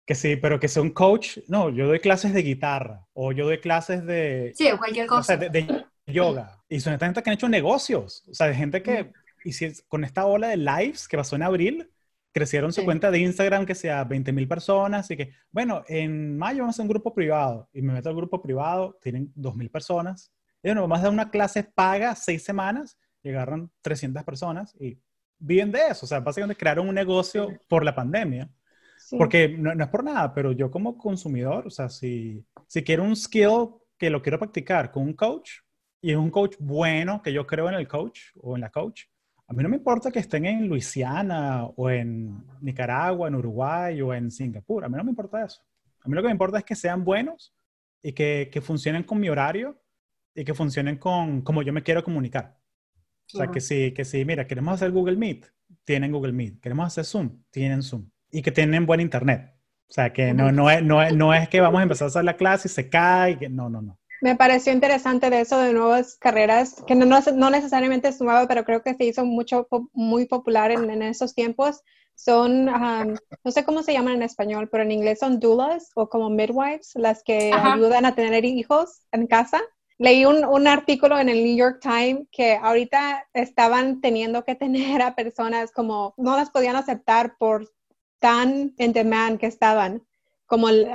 que 0.04 0.16
sí, 0.16 0.34
pero 0.34 0.58
que 0.58 0.66
son 0.68 0.90
coach, 0.90 1.38
no, 1.46 1.70
yo 1.70 1.86
doy 1.86 2.00
clases 2.00 2.34
de 2.34 2.42
guitarra 2.42 3.06
o 3.12 3.30
yo 3.32 3.44
doy 3.46 3.60
clases 3.60 4.04
de, 4.04 4.52
Sí, 4.56 4.68
o 4.72 4.78
cualquier 4.78 5.06
no 5.06 5.22
sé, 5.22 5.34
cosa. 5.34 5.36
de, 5.36 5.48
de 5.50 5.84
yoga. 6.06 6.62
Y 6.68 6.80
son 6.80 6.92
esta 6.94 7.06
gente 7.06 7.22
que 7.22 7.30
han 7.30 7.34
hecho 7.34 7.48
negocios. 7.48 8.24
O 8.30 8.34
sea, 8.34 8.46
de 8.48 8.54
gente 8.54 8.82
que, 8.82 9.12
y 9.44 9.52
si 9.52 9.66
es- 9.66 9.82
con 9.88 10.04
esta 10.04 10.26
ola 10.26 10.48
de 10.48 10.56
lives 10.56 11.08
que 11.08 11.16
pasó 11.16 11.36
en 11.36 11.42
abril, 11.42 11.90
crecieron 12.32 12.72
su 12.72 12.84
cuenta 12.84 13.10
de 13.10 13.18
Instagram 13.18 13.66
que 13.66 13.74
sea 13.74 14.04
20 14.04 14.32
mil 14.32 14.48
personas 14.48 15.10
y 15.10 15.16
que, 15.16 15.34
bueno, 15.50 15.84
en 15.88 16.36
mayo 16.38 16.60
vamos 16.62 16.74
a 16.74 16.76
hacer 16.76 16.84
un 16.84 16.88
grupo 16.88 17.14
privado 17.14 17.68
y 17.72 17.82
me 17.82 17.92
meto 17.92 18.08
al 18.08 18.16
grupo 18.16 18.40
privado, 18.42 18.98
tienen 19.02 19.30
2 19.34 19.54
mil 19.56 19.70
personas. 19.70 20.32
Y 20.62 20.68
bueno, 20.68 20.82
vamos 20.82 21.00
a 21.00 21.02
dar 21.02 21.12
una 21.12 21.30
clase 21.30 21.64
paga 21.64 22.14
seis 22.14 22.42
semanas 22.44 22.96
agarran 23.24 23.70
300 23.82 24.24
personas 24.24 24.74
y 24.80 24.98
viven 25.38 25.70
de 25.72 25.88
eso. 25.88 26.06
O 26.06 26.08
sea, 26.08 26.20
básicamente 26.20 26.58
crearon 26.58 26.88
un 26.88 26.94
negocio 26.94 27.48
por 27.68 27.84
la 27.84 27.94
pandemia. 27.94 28.48
Sí. 28.96 29.16
Porque 29.16 29.48
no, 29.48 29.74
no 29.74 29.84
es 29.84 29.90
por 29.90 30.04
nada, 30.04 30.32
pero 30.34 30.52
yo 30.52 30.70
como 30.70 30.96
consumidor, 30.96 31.66
o 31.66 31.70
sea, 31.70 31.88
si, 31.88 32.44
si 32.66 32.82
quiero 32.82 33.04
un 33.04 33.16
skill 33.16 33.68
que 33.98 34.10
lo 34.10 34.22
quiero 34.22 34.38
practicar 34.38 34.90
con 34.90 35.02
un 35.04 35.12
coach 35.14 35.50
y 36.02 36.10
es 36.10 36.16
un 36.16 36.30
coach 36.30 36.56
bueno, 36.58 37.22
que 37.22 37.32
yo 37.32 37.46
creo 37.46 37.68
en 37.68 37.76
el 37.76 37.88
coach 37.88 38.20
o 38.40 38.56
en 38.56 38.60
la 38.60 38.70
coach, 38.70 39.04
a 39.46 39.52
mí 39.54 39.62
no 39.62 39.68
me 39.68 39.76
importa 39.76 40.10
que 40.10 40.18
estén 40.18 40.44
en 40.46 40.68
Luisiana 40.68 41.64
o 41.64 41.88
en 41.88 42.44
Nicaragua, 42.60 43.28
en 43.28 43.36
Uruguay 43.36 44.02
o 44.02 44.12
en 44.12 44.30
Singapur, 44.30 44.84
a 44.84 44.88
mí 44.88 44.96
no 44.96 45.04
me 45.04 45.10
importa 45.10 45.44
eso. 45.44 45.62
A 46.00 46.08
mí 46.08 46.14
lo 46.14 46.22
que 46.22 46.28
me 46.28 46.32
importa 46.32 46.58
es 46.58 46.64
que 46.64 46.74
sean 46.74 47.04
buenos 47.04 47.54
y 48.02 48.12
que, 48.12 48.50
que 48.52 48.60
funcionen 48.60 49.04
con 49.04 49.20
mi 49.20 49.28
horario 49.28 49.80
y 50.34 50.44
que 50.44 50.54
funcionen 50.54 50.96
con 50.96 51.42
como 51.42 51.62
yo 51.62 51.72
me 51.72 51.82
quiero 51.82 52.02
comunicar. 52.02 52.58
O 53.32 53.38
sea, 53.38 53.46
que 53.48 53.60
si, 53.60 53.92
que 53.92 54.04
si, 54.04 54.24
mira, 54.24 54.46
queremos 54.46 54.74
hacer 54.74 54.90
Google 54.90 55.16
Meet, 55.16 55.46
tienen 55.84 56.12
Google 56.12 56.32
Meet. 56.32 56.60
Queremos 56.60 56.86
hacer 56.86 57.04
Zoom, 57.04 57.42
tienen 57.50 57.82
Zoom. 57.82 58.10
Y 58.30 58.42
que 58.42 58.50
tienen 58.50 58.84
buen 58.84 59.00
internet. 59.00 59.54
O 59.88 59.92
sea, 59.92 60.12
que 60.12 60.34
no, 60.34 60.50
no, 60.50 60.70
es, 60.70 60.82
no, 60.82 61.02
es, 61.02 61.14
no 61.14 61.32
es 61.32 61.48
que 61.48 61.60
vamos 61.60 61.80
a 61.80 61.82
empezar 61.82 62.06
a 62.06 62.08
hacer 62.08 62.24
la 62.24 62.36
clase 62.36 62.68
y 62.68 62.70
se 62.70 62.88
cae. 62.88 63.38
que, 63.38 63.48
no, 63.48 63.68
no, 63.68 63.80
no. 63.80 63.98
Me 64.22 64.36
pareció 64.36 64.72
interesante 64.72 65.30
de 65.30 65.40
eso 65.40 65.58
de 65.58 65.72
nuevas 65.72 66.16
carreras, 66.16 66.76
que 66.86 66.94
no, 66.94 67.04
no, 67.06 67.18
no 67.34 67.50
necesariamente 67.50 68.06
es 68.06 68.20
nueva, 68.20 68.46
pero 68.46 68.64
creo 68.64 68.80
que 68.80 68.94
se 68.94 69.04
hizo 69.04 69.24
mucho, 69.24 69.66
muy 69.92 70.26
popular 70.26 70.70
en, 70.70 70.88
en 70.90 71.02
esos 71.02 71.34
tiempos. 71.34 71.82
Son, 72.14 72.68
um, 72.68 73.16
no 73.42 73.50
sé 73.50 73.64
cómo 73.64 73.82
se 73.82 73.92
llaman 73.92 74.14
en 74.14 74.22
español, 74.22 74.68
pero 74.70 74.84
en 74.84 74.92
inglés 74.92 75.18
son 75.18 75.40
doulas 75.40 75.90
o 75.96 76.08
como 76.08 76.30
midwives, 76.30 76.92
las 76.94 77.24
que 77.24 77.50
Ajá. 77.52 77.74
ayudan 77.74 78.04
a 78.04 78.14
tener 78.14 78.44
hijos 78.44 79.02
en 79.10 79.26
casa. 79.26 79.60
Leí 79.98 80.24
un, 80.24 80.44
un 80.44 80.68
artículo 80.68 81.18
en 81.18 81.28
el 81.28 81.42
New 81.42 81.56
York 81.56 81.80
Times 81.80 82.28
que 82.30 82.54
ahorita 82.54 83.26
estaban 83.34 84.00
teniendo 84.00 84.44
que 84.44 84.54
tener 84.54 85.02
a 85.02 85.16
personas 85.16 85.72
como, 85.72 86.14
no 86.16 86.36
las 86.36 86.50
podían 86.50 86.76
aceptar 86.76 87.36
por 87.38 87.68
tan 88.20 88.72
en 88.78 88.92
demand 88.92 89.40
que 89.40 89.46
estaban, 89.46 90.06
como 90.46 90.68
el, 90.68 90.86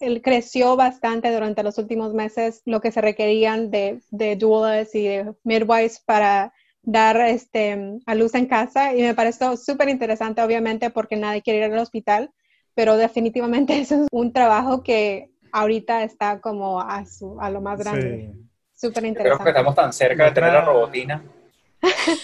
el 0.00 0.22
creció 0.22 0.76
bastante 0.76 1.32
durante 1.32 1.62
los 1.62 1.78
últimos 1.78 2.14
meses 2.14 2.62
lo 2.64 2.80
que 2.80 2.90
se 2.90 3.00
requerían 3.00 3.70
de, 3.70 4.00
de 4.10 4.36
doulas 4.36 4.94
y 4.94 5.06
de 5.06 5.34
midwives 5.44 6.00
para 6.00 6.52
dar 6.82 7.20
este, 7.20 8.00
a 8.06 8.14
luz 8.14 8.34
en 8.34 8.46
casa 8.46 8.94
y 8.94 9.02
me 9.02 9.14
pareció 9.14 9.56
súper 9.56 9.88
interesante 9.88 10.42
obviamente 10.42 10.90
porque 10.90 11.16
nadie 11.16 11.42
quiere 11.42 11.58
ir 11.58 11.72
al 11.72 11.78
hospital, 11.78 12.30
pero 12.74 12.96
definitivamente 12.96 13.78
eso 13.80 13.96
es 14.02 14.08
un 14.10 14.32
trabajo 14.32 14.82
que 14.82 15.30
ahorita 15.52 16.02
está 16.02 16.40
como 16.40 16.80
a, 16.80 17.04
su, 17.06 17.40
a 17.40 17.50
lo 17.50 17.60
más 17.60 17.78
grande. 17.78 18.32
Sí. 18.32 18.46
Súper 18.74 19.02
Creo 19.02 19.02
que 19.02 19.08
interesante. 19.08 19.50
estamos 19.50 19.74
tan 19.74 19.92
cerca 19.92 20.24
de 20.24 20.30
tener 20.32 20.52
la 20.54 20.64
robotina. 20.64 21.22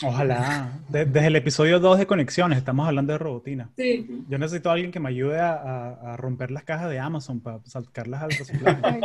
Ojalá. 0.02 0.70
De- 0.88 1.04
desde 1.06 1.26
el 1.28 1.36
episodio 1.36 1.80
2 1.80 1.98
de 1.98 2.06
Conexiones 2.06 2.58
estamos 2.58 2.86
hablando 2.86 3.12
de 3.12 3.18
robotina. 3.18 3.70
Sí. 3.76 4.24
Yo 4.28 4.38
necesito 4.38 4.68
a 4.70 4.74
alguien 4.74 4.90
que 4.90 5.00
me 5.00 5.08
ayude 5.08 5.38
a, 5.40 5.52
a- 5.52 6.12
a 6.12 6.16
romper 6.16 6.50
las 6.50 6.64
cajas 6.64 6.90
de 6.90 6.98
Amazon 6.98 7.40
para 7.40 7.60
sacarlas 7.64 8.22
al 8.22 8.30
reciclaje. 8.38 9.00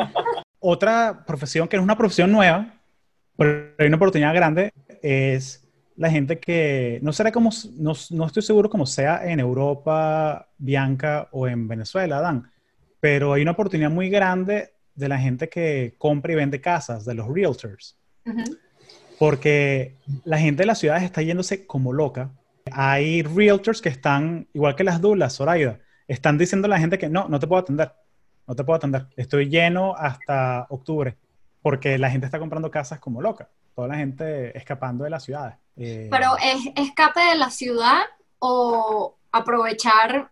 Otra 0.60 1.24
profesión 1.26 1.68
que 1.68 1.78
es 1.78 1.82
una 1.82 1.98
profesión 1.98 2.32
nueva, 2.32 2.74
pero 3.38 3.74
hay 3.80 3.88
una 3.88 3.96
oportunidad 3.98 4.34
grande, 4.34 4.72
es 5.02 5.68
la 5.96 6.10
gente 6.10 6.40
que, 6.40 7.00
no 7.02 7.14
será 7.14 7.32
como, 7.32 7.50
no, 7.78 7.94
no 8.12 8.26
estoy 8.26 8.44
seguro 8.44 8.70
como 8.70 8.86
sea 8.86 9.30
en 9.30 9.40
Europa, 9.40 10.48
Bianca, 10.58 11.28
o 11.32 11.48
en 11.48 11.68
Venezuela, 11.68 12.22
Dan, 12.22 12.50
pero 13.00 13.34
hay 13.34 13.42
una 13.42 13.52
oportunidad 13.52 13.90
muy 13.90 14.10
grande 14.10 14.74
de 14.96 15.10
la 15.10 15.18
gente 15.18 15.50
que 15.50 15.96
compra 15.98 16.34
y 16.34 16.36
vende 16.36 16.62
casas, 16.62 17.06
de 17.06 17.14
los 17.16 17.28
realtors. 17.28 17.98
Porque 19.26 19.98
la 20.24 20.40
gente 20.40 20.64
de 20.64 20.66
las 20.66 20.80
ciudades 20.80 21.04
está 21.04 21.22
yéndose 21.22 21.68
como 21.68 21.94
loca. 21.94 22.32
Hay 22.72 23.22
realtors 23.22 23.80
que 23.80 23.90
están, 23.90 24.48
igual 24.52 24.76
que 24.76 24.84
las 24.84 25.00
dulas, 25.00 25.36
Zoraida, 25.36 25.78
están 26.08 26.40
diciendo 26.40 26.66
a 26.66 26.70
la 26.70 26.80
gente 26.80 26.98
que 26.98 27.08
no, 27.08 27.28
no 27.30 27.40
te 27.40 27.46
puedo 27.46 27.62
atender, 27.62 27.94
no 28.48 28.56
te 28.56 28.64
puedo 28.64 28.78
atender, 28.78 29.06
estoy 29.16 29.48
lleno 29.48 29.94
hasta 29.96 30.66
octubre, 30.72 31.18
porque 31.62 32.00
la 32.00 32.10
gente 32.10 32.26
está 32.26 32.40
comprando 32.40 32.72
casas 32.72 33.00
como 33.00 33.22
loca, 33.22 33.48
toda 33.76 33.90
la 33.90 33.96
gente 33.98 34.58
escapando 34.58 35.04
de 35.04 35.12
las 35.12 35.24
ciudades. 35.24 35.56
Eh, 35.78 36.08
Pero 36.10 36.32
es 36.44 36.72
escape 36.76 37.20
de 37.20 37.36
la 37.36 37.52
ciudad 37.52 38.02
o 38.40 39.18
aprovechar 39.32 40.32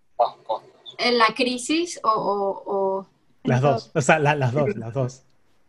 la 1.12 1.28
crisis 1.36 2.00
o, 2.04 2.10
o- 2.10 2.64
o- 2.66 3.08
las 3.44 3.62
dos, 3.62 3.92
o 3.94 4.02
sea, 4.02 4.18
la- 4.18 4.34
las 4.36 4.52
dos, 4.52 4.76
las 4.76 4.94
dos. 4.94 5.24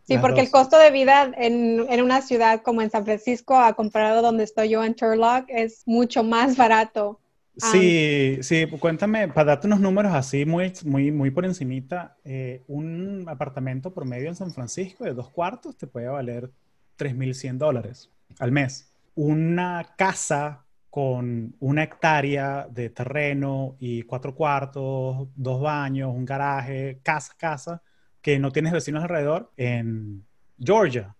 Sí, 0.04 0.14
Las 0.14 0.22
porque 0.22 0.40
el 0.40 0.50
costo 0.50 0.78
de 0.78 0.90
vida 0.90 1.30
en, 1.36 1.86
en 1.88 2.02
una 2.02 2.20
ciudad 2.22 2.62
como 2.62 2.82
en 2.82 2.90
San 2.90 3.04
Francisco, 3.04 3.56
a 3.56 3.74
comparado 3.74 4.22
donde 4.22 4.44
estoy 4.44 4.70
yo 4.70 4.82
en 4.84 4.94
Turlock, 4.94 5.44
es 5.48 5.82
mucho 5.86 6.24
más 6.24 6.56
barato. 6.56 7.20
Sí, 7.56 8.38
sí, 8.42 8.66
cuéntame, 8.80 9.28
para 9.28 9.48
darte 9.48 9.66
unos 9.66 9.80
números 9.80 10.12
así 10.14 10.46
muy, 10.46 10.72
muy, 10.84 11.12
muy 11.12 11.30
por 11.30 11.44
encimita, 11.44 12.16
eh, 12.24 12.62
un 12.68 13.26
apartamento 13.28 13.92
promedio 13.92 14.28
en 14.28 14.34
San 14.36 14.50
Francisco 14.50 15.04
de 15.04 15.12
dos 15.12 15.28
cuartos 15.28 15.76
te 15.76 15.86
puede 15.86 16.08
valer 16.08 16.50
3.100 16.96 17.58
dólares 17.58 18.10
al 18.38 18.52
mes. 18.52 18.90
Una 19.14 19.94
casa 19.98 20.64
con 20.88 21.54
una 21.60 21.82
hectárea 21.82 22.66
de 22.70 22.88
terreno 22.90 23.76
y 23.78 24.02
cuatro 24.04 24.34
cuartos, 24.34 25.28
dos 25.36 25.60
baños, 25.60 26.10
un 26.14 26.24
garaje, 26.24 27.00
casa, 27.02 27.34
casa, 27.36 27.82
que 28.22 28.38
no 28.38 28.52
tienes 28.52 28.72
vecinos 28.72 29.02
alrededor, 29.02 29.52
en 29.56 30.26
Georgia 30.58 31.16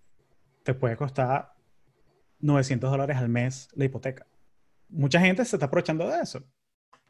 te 0.63 0.75
puede 0.75 0.97
costar 0.97 1.53
900 2.41 2.91
dólares 2.91 3.17
al 3.17 3.29
mes 3.29 3.69
la 3.75 3.85
hipoteca. 3.85 4.27
Mucha 4.89 5.21
gente 5.21 5.45
se 5.45 5.57
está 5.57 5.67
aprovechando 5.67 6.09
de 6.09 6.21
eso. 6.21 6.43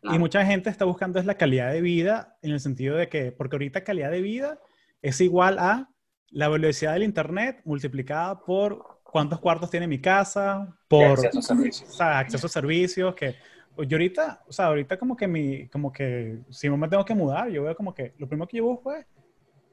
Y 0.02 0.18
mucha 0.18 0.44
gente 0.46 0.70
está 0.70 0.86
buscando 0.86 1.18
es 1.18 1.26
la 1.26 1.34
calidad 1.34 1.72
de 1.72 1.82
vida 1.82 2.38
en 2.40 2.52
el 2.52 2.60
sentido 2.60 2.96
de 2.96 3.08
que, 3.08 3.32
porque 3.32 3.56
ahorita 3.56 3.84
calidad 3.84 4.10
de 4.10 4.22
vida 4.22 4.58
es 5.02 5.20
igual 5.20 5.58
a 5.58 5.90
la 6.30 6.48
velocidad 6.48 6.94
del 6.94 7.02
internet 7.02 7.60
multiplicada 7.64 8.40
por 8.40 9.00
cuántos 9.02 9.40
cuartos 9.40 9.70
tiene 9.70 9.86
mi 9.86 10.00
casa, 10.00 10.74
por 10.88 11.04
acceso 11.04 11.38
a 11.38 11.40
o 11.40 11.42
servicios. 11.42 11.94
sea, 11.94 12.18
acceso 12.18 12.46
a 12.46 12.50
servicios, 12.50 13.14
que 13.14 13.34
yo 13.76 13.96
ahorita, 13.96 14.44
o 14.46 14.52
sea, 14.52 14.66
ahorita 14.66 14.98
como 14.98 15.16
que 15.16 15.26
mi, 15.26 15.68
como 15.68 15.92
que 15.92 16.38
si 16.48 16.68
no 16.68 16.76
me 16.76 16.88
tengo 16.88 17.04
que 17.04 17.14
mudar, 17.14 17.50
yo 17.50 17.64
veo 17.64 17.76
como 17.76 17.92
que 17.92 18.14
lo 18.18 18.28
primero 18.28 18.48
que 18.48 18.58
yo 18.58 18.64
busco 18.64 18.94
es, 18.94 19.04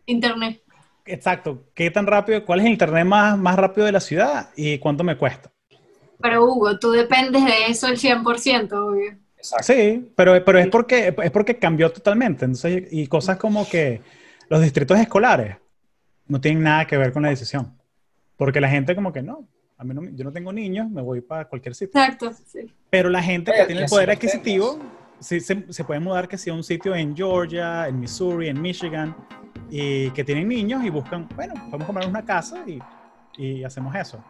internet. 0.08 0.62
exacto, 1.06 1.64
qué 1.76 1.92
tan 1.92 2.08
rápido, 2.08 2.44
cuál 2.44 2.60
es 2.60 2.66
el 2.66 2.72
internet 2.72 3.06
más, 3.06 3.38
más 3.38 3.56
rápido 3.56 3.86
de 3.86 3.92
la 3.92 4.00
ciudad 4.00 4.50
y 4.56 4.80
cuánto 4.80 5.04
me 5.04 5.16
cuesta. 5.16 5.52
Pero 6.20 6.46
Hugo, 6.46 6.80
tú 6.80 6.92
dependes 6.92 7.46
de 7.46 7.68
eso 7.68 7.88
el 7.88 7.98
100%, 7.98 8.72
obvio. 8.74 9.18
Exacto. 9.38 9.66
Sí, 9.66 10.12
pero, 10.16 10.44
pero 10.44 10.58
es, 10.58 10.68
porque, 10.68 11.16
es 11.24 11.32
porque 11.32 11.58
cambió 11.58 11.92
totalmente. 11.92 12.46
Entonces, 12.46 12.88
y 12.92 13.06
cosas 13.06 13.38
como 13.38 13.70
que 13.70 14.02
los 14.50 14.62
distritos 14.62 15.00
escolares 15.00 15.58
no 16.28 16.42
tienen 16.42 16.64
nada 16.64 16.86
que 16.86 16.98
ver 16.98 17.14
con 17.14 17.22
la 17.22 17.30
decisión. 17.30 17.78
Porque 18.36 18.60
la 18.60 18.70
gente 18.70 18.96
como 18.96 19.14
que 19.14 19.22
no, 19.22 19.48
a 19.78 19.84
mí 19.84 19.94
no, 19.94 20.04
yo 20.10 20.24
no 20.24 20.32
tengo 20.32 20.52
niños, 20.52 20.90
me 20.90 21.02
voy 21.02 21.22
para 21.22 21.46
cualquier 21.46 21.76
sitio. 21.76 22.00
Exacto, 22.00 22.34
sí. 22.46 22.72
Pero 22.90 23.10
la 23.10 23.22
gente 23.22 23.52
Oye, 23.52 23.60
que 23.60 23.66
tiene 23.68 23.82
el 23.84 23.90
poder 23.90 24.10
adquisitivo 24.12 24.80
se, 25.20 25.40
se 25.40 25.84
puede 25.84 26.00
mudar 26.00 26.28
que 26.28 26.38
sea 26.38 26.54
un 26.54 26.64
sitio 26.64 26.96
en 26.96 27.16
Georgia, 27.16 27.88
en 27.88 28.00
Missouri, 28.00 28.50
en 28.50 28.62
Michigan, 28.62 29.16
y 29.70 30.10
que 30.12 30.24
tienen 30.24 30.48
niños 30.48 30.84
y 30.84 30.90
buscan, 30.90 31.28
bueno, 31.36 31.54
vamos 31.56 31.82
a 31.82 31.86
comprar 31.86 32.08
una 32.08 32.24
casa 32.24 32.64
y 33.38 33.64
hacemos 33.64 33.94
eso. 33.96 34.24